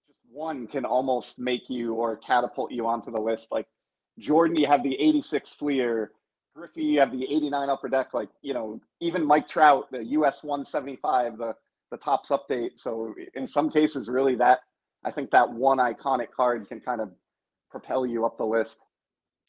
[0.07, 3.51] just one can almost make you or catapult you onto the list.
[3.51, 3.65] Like
[4.19, 6.11] Jordan, you have the '86 Fleer.
[6.55, 8.13] Griffey, you have the '89 Upper Deck.
[8.13, 11.55] Like you know, even Mike Trout, the US 175, the
[11.89, 12.77] the Topps update.
[12.77, 14.59] So in some cases, really that
[15.03, 17.09] I think that one iconic card can kind of
[17.71, 18.81] propel you up the list.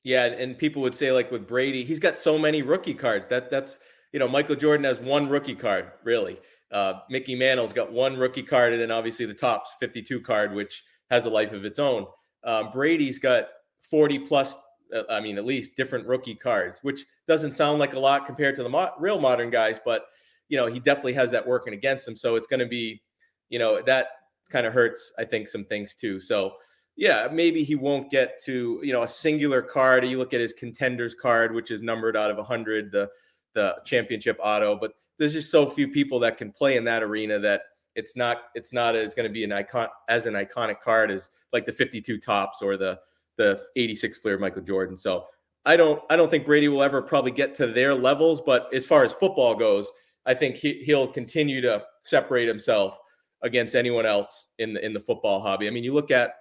[0.02, 3.26] Yeah, and people would say like with Brady, he's got so many rookie cards.
[3.26, 3.80] That that's
[4.12, 6.40] you know Michael Jordan has one rookie card really.
[6.72, 10.82] Uh, Mickey Mantle's got one rookie card, and then obviously the Topps 52 card, which
[11.10, 12.06] has a life of its own.
[12.44, 13.48] Um, Brady's got
[13.90, 14.60] 40 plus,
[14.94, 18.56] uh, I mean, at least different rookie cards, which doesn't sound like a lot compared
[18.56, 20.06] to the mo- real modern guys, but
[20.48, 22.16] you know he definitely has that working against him.
[22.16, 23.02] So it's going to be,
[23.48, 24.08] you know, that
[24.50, 25.12] kind of hurts.
[25.18, 26.20] I think some things too.
[26.20, 26.52] So
[26.96, 30.06] yeah, maybe he won't get to you know a singular card.
[30.06, 33.08] You look at his contenders card, which is numbered out of 100, the
[33.54, 34.76] the championship auto.
[34.76, 37.62] But there's just so few people that can play in that arena that
[37.94, 41.30] it's not it's not as going to be an icon as an iconic card as
[41.52, 42.98] like the 52 Topps or the
[43.36, 44.96] the 86 Fleer Michael Jordan.
[44.96, 45.26] So
[45.64, 48.40] I don't I don't think Brady will ever probably get to their levels.
[48.40, 49.90] But as far as football goes,
[50.26, 52.98] I think he, he'll continue to separate himself
[53.42, 55.66] against anyone else in the in the football hobby.
[55.66, 56.34] I mean, you look at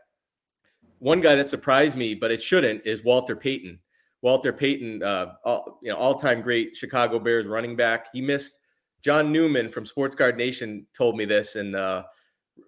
[1.00, 3.80] one guy that surprised me, but it shouldn't, is Walter Payton.
[4.22, 8.08] Walter Payton, uh, all, you know, all-time great Chicago Bears running back.
[8.14, 8.60] He missed.
[9.02, 12.04] John Newman from Sports Card Nation told me this, and uh,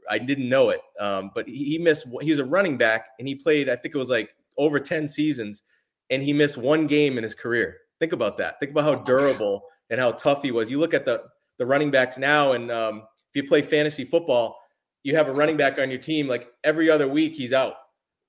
[0.10, 0.82] I didn't know it.
[1.00, 2.08] Um, but he, he missed.
[2.22, 3.70] He was a running back, and he played.
[3.70, 5.64] I think it was like over ten seasons,
[6.10, 7.78] and he missed one game in his career.
[8.00, 8.60] Think about that.
[8.60, 10.70] Think about how durable and how tough he was.
[10.70, 11.24] You look at the
[11.58, 13.04] the running backs now, and um,
[13.34, 14.58] if you play fantasy football,
[15.04, 16.28] you have a running back on your team.
[16.28, 17.76] Like every other week, he's out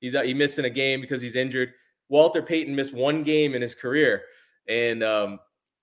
[0.00, 0.26] He's out.
[0.26, 1.72] he missing a game because he's injured.
[2.11, 4.22] Walter Payton missed one game in his career,
[4.68, 5.38] and um,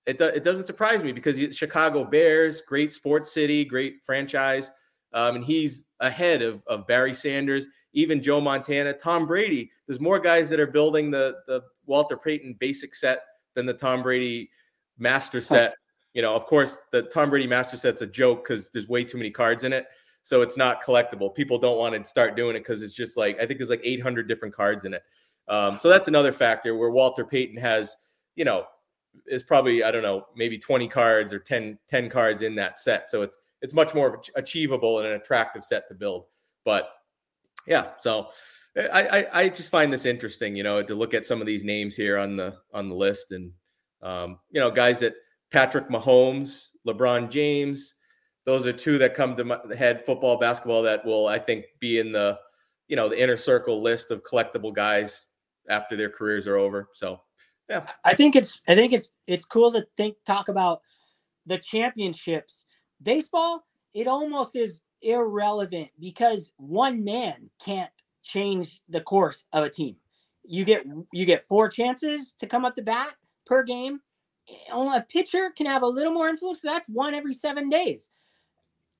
[0.06, 4.70] it it doesn't surprise me because he, Chicago Bears, great sports city, great franchise,
[5.12, 9.70] um, and he's ahead of of Barry Sanders, even Joe Montana, Tom Brady.
[9.86, 13.22] There's more guys that are building the the Walter Payton basic set
[13.54, 14.50] than the Tom Brady
[14.98, 15.74] master set.
[16.14, 19.16] You know, of course, the Tom Brady master set's a joke because there's way too
[19.16, 19.86] many cards in it
[20.22, 21.34] so it's not collectible.
[21.34, 23.80] People don't want to start doing it because it's just like I think there's like
[23.82, 25.02] 800 different cards in it.
[25.48, 27.96] Um, so that's another factor where Walter Payton has,
[28.36, 28.64] you know,
[29.26, 33.10] is probably I don't know maybe 20 cards or 10 10 cards in that set.
[33.10, 36.24] So it's it's much more achievable and an attractive set to build.
[36.64, 36.88] But
[37.66, 38.28] yeah, so
[38.76, 41.62] I, I, I just find this interesting, you know, to look at some of these
[41.62, 43.52] names here on the on the list and
[44.02, 45.14] um, you know guys that
[45.52, 47.94] Patrick Mahomes, LeBron James,
[48.44, 51.98] those are two that come to my head football basketball that will i think be
[51.98, 52.38] in the
[52.88, 55.26] you know the inner circle list of collectible guys
[55.68, 57.20] after their careers are over so
[57.72, 57.86] yeah.
[58.04, 60.82] I think it's i think it's it's cool to think talk about
[61.46, 62.64] the championships.
[63.02, 63.64] Baseball
[63.94, 67.90] it almost is irrelevant because one man can't
[68.22, 69.96] change the course of a team.
[70.44, 73.14] You get you get four chances to come up the bat
[73.46, 74.00] per game.
[74.70, 78.08] Only a pitcher can have a little more influence that's one every seven days.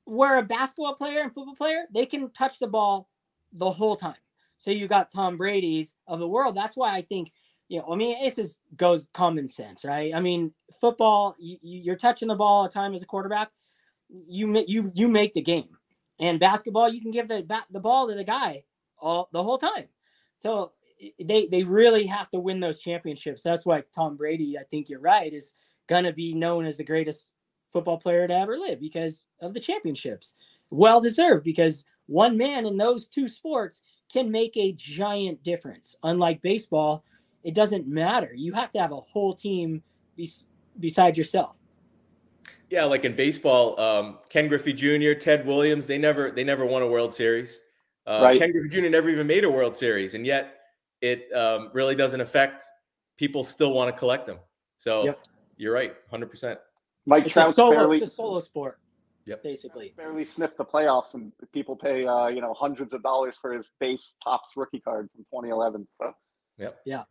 [0.04, 3.08] Where a basketball player and football player, they can touch the ball
[3.52, 4.16] the whole time.
[4.58, 6.54] So you got Tom Brady's of the world.
[6.54, 7.32] That's why I think,
[7.78, 10.14] know, I mean, this is goes common sense, right?
[10.14, 13.50] I mean, football, you, you're touching the ball all the time as a quarterback.
[14.08, 15.70] You you you make the game,
[16.20, 18.64] and basketball, you can give the the ball to the guy
[18.98, 19.88] all the whole time.
[20.40, 20.72] So
[21.18, 23.42] they they really have to win those championships.
[23.42, 25.54] That's why Tom Brady, I think you're right, is
[25.88, 27.34] gonna be known as the greatest
[27.72, 30.36] football player to ever live because of the championships.
[30.70, 33.80] Well deserved because one man in those two sports
[34.12, 35.96] can make a giant difference.
[36.02, 37.04] Unlike baseball,
[37.44, 38.32] it doesn't matter.
[38.34, 39.82] You have to have a whole team
[40.16, 40.46] bes-
[40.78, 41.58] beside yourself.
[42.70, 46.82] Yeah, like in baseball, um, Ken Griffey Jr., Ted Williams, they never they never won
[46.82, 47.60] a World Series.
[48.06, 48.38] Uh, right.
[48.38, 48.88] Ken Griffey Jr.
[48.88, 50.60] never even made a World Series, and yet
[51.00, 52.64] it um, really doesn't affect
[53.16, 53.44] people.
[53.44, 54.38] Still want to collect them.
[54.78, 55.20] So yep.
[55.58, 56.58] you're right, hundred percent.
[57.04, 58.78] Mike it's Trout solo, barely it's a solo sport.
[59.26, 59.42] Yep.
[59.42, 63.52] Basically, barely sniffed the playoffs, and people pay uh, you know hundreds of dollars for
[63.52, 65.86] his base Topps rookie card from 2011.
[66.00, 66.12] So.
[66.58, 66.80] Yep.
[66.84, 67.02] Yeah.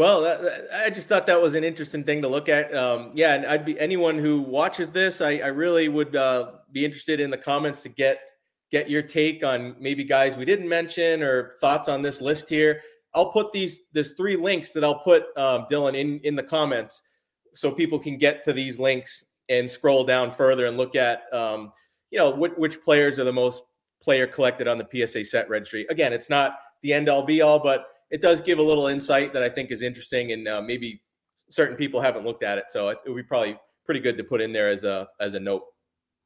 [0.00, 0.24] Well,
[0.72, 2.74] I just thought that was an interesting thing to look at.
[2.74, 5.20] Um, yeah, and I'd be anyone who watches this.
[5.20, 8.18] I, I really would uh, be interested in the comments to get
[8.70, 12.80] get your take on maybe guys we didn't mention or thoughts on this list here.
[13.14, 17.02] I'll put these there's three links that I'll put um, Dylan in in the comments
[17.54, 21.72] so people can get to these links and scroll down further and look at um,
[22.10, 23.64] you know which, which players are the most
[24.02, 25.84] player collected on the PSA set registry.
[25.90, 29.32] Again, it's not the end all be all, but it does give a little insight
[29.32, 31.00] that I think is interesting, and uh, maybe
[31.48, 34.40] certain people haven't looked at it, so it would be probably pretty good to put
[34.40, 35.62] in there as a as a note.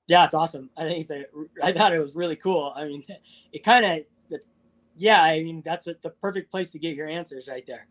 [0.06, 0.70] Yeah, it's awesome.
[0.76, 1.24] I think it's a,
[1.62, 2.72] I thought it was really cool.
[2.76, 3.04] I mean,
[3.52, 4.40] it kind of,
[4.96, 5.22] yeah.
[5.22, 7.86] I mean, that's a, the perfect place to get your answers right there.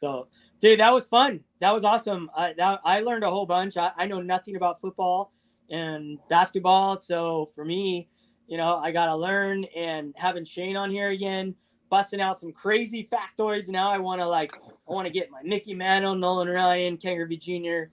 [0.00, 0.28] So,
[0.60, 1.40] dude, that was fun.
[1.60, 2.30] That was awesome.
[2.34, 3.76] I that, I learned a whole bunch.
[3.76, 5.32] I, I know nothing about football
[5.70, 8.08] and basketball, so for me,
[8.46, 9.64] you know, I got to learn.
[9.76, 11.54] And having Shane on here again
[11.90, 13.68] busting out some crazy factoids.
[13.68, 17.16] Now I want to like I want to get my Mickey Mantle, Nolan Ryan, Ken
[17.16, 17.90] Griffey Jr.,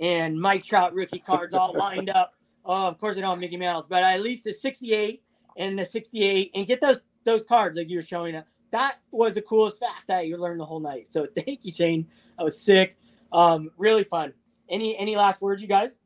[0.00, 2.34] and Mike Trout rookie cards all lined up.
[2.64, 5.22] Oh, of course I don't have Mickey Mantles, but at least the 68
[5.56, 8.46] and the 68 and get those those cards like you were showing up.
[8.70, 11.08] That was the coolest fact that you learned the whole night.
[11.10, 12.06] So thank you, Shane.
[12.38, 12.96] That was sick.
[13.32, 14.32] Um, really fun.
[14.68, 15.96] Any any last words, you guys?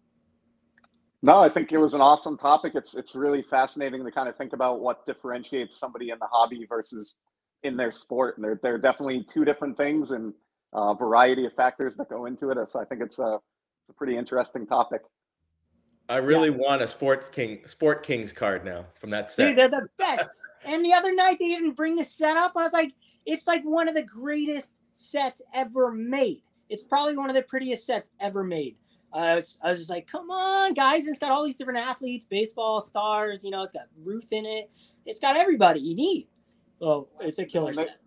[1.24, 2.72] No, I think it was an awesome topic.
[2.74, 6.66] It's it's really fascinating to kind of think about what differentiates somebody in the hobby
[6.68, 7.22] versus
[7.62, 8.36] in their sport.
[8.36, 10.34] And they're they're definitely two different things and
[10.74, 12.68] a variety of factors that go into it.
[12.68, 13.38] So I think it's a
[13.80, 15.00] it's a pretty interesting topic.
[16.10, 16.58] I really yeah.
[16.58, 19.46] want a sports king sport kings card now from that set.
[19.46, 20.28] Dude, they're the best.
[20.66, 22.52] and the other night they didn't bring the set up.
[22.54, 22.92] I was like,
[23.24, 26.42] it's like one of the greatest sets ever made.
[26.68, 28.76] It's probably one of the prettiest sets ever made.
[29.14, 31.06] I was, I was just like, come on, guys.
[31.06, 33.44] It's got all these different athletes, baseball stars.
[33.44, 34.70] You know, it's got Ruth in it.
[35.06, 36.28] It's got everybody you need.
[36.80, 38.00] Oh, it's a killer set.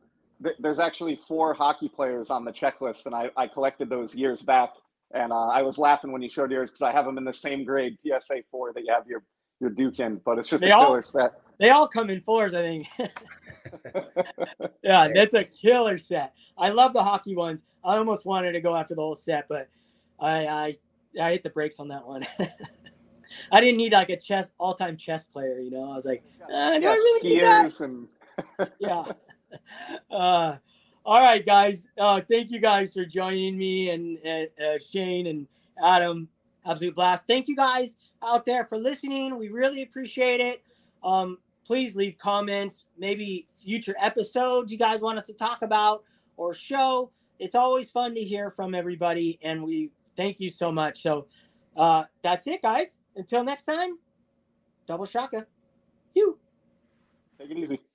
[0.59, 4.71] There's actually four hockey players on the checklist, and I, I collected those years back.
[5.13, 7.33] And uh, I was laughing when you showed yours because I have them in the
[7.33, 9.23] same grade, PSA four, that you have your
[9.61, 10.21] your Duke in.
[10.25, 11.39] But it's just they a killer set.
[11.59, 12.85] They all come in fours, I think.
[14.83, 16.33] yeah, that's a killer set.
[16.57, 17.63] I love the hockey ones.
[17.83, 19.69] I almost wanted to go after the whole set, but
[20.19, 20.77] I, I
[21.21, 22.25] I hit the brakes on that one.
[23.51, 25.91] I didn't need like a chess all-time chess player, you know.
[25.91, 27.79] I was like, uh, do yeah, I really need that?
[27.79, 28.07] And...
[28.79, 29.03] yeah.
[30.11, 30.57] Uh,
[31.05, 31.87] all right, guys.
[31.97, 35.47] Uh, thank you guys for joining me and, and uh, Shane and
[35.81, 36.27] Adam.
[36.65, 37.23] Absolute blast.
[37.27, 39.37] Thank you guys out there for listening.
[39.37, 40.63] We really appreciate it.
[41.01, 46.03] Um, please leave comments, maybe future episodes you guys want us to talk about
[46.35, 47.11] or show.
[47.39, 51.01] It's always fun to hear from everybody, and we thank you so much.
[51.01, 51.27] So
[51.77, 52.97] uh, that's it, guys.
[53.15, 53.97] Until next time,
[54.87, 55.47] double shaka.
[56.13, 56.37] You.
[57.39, 57.86] Take it easy.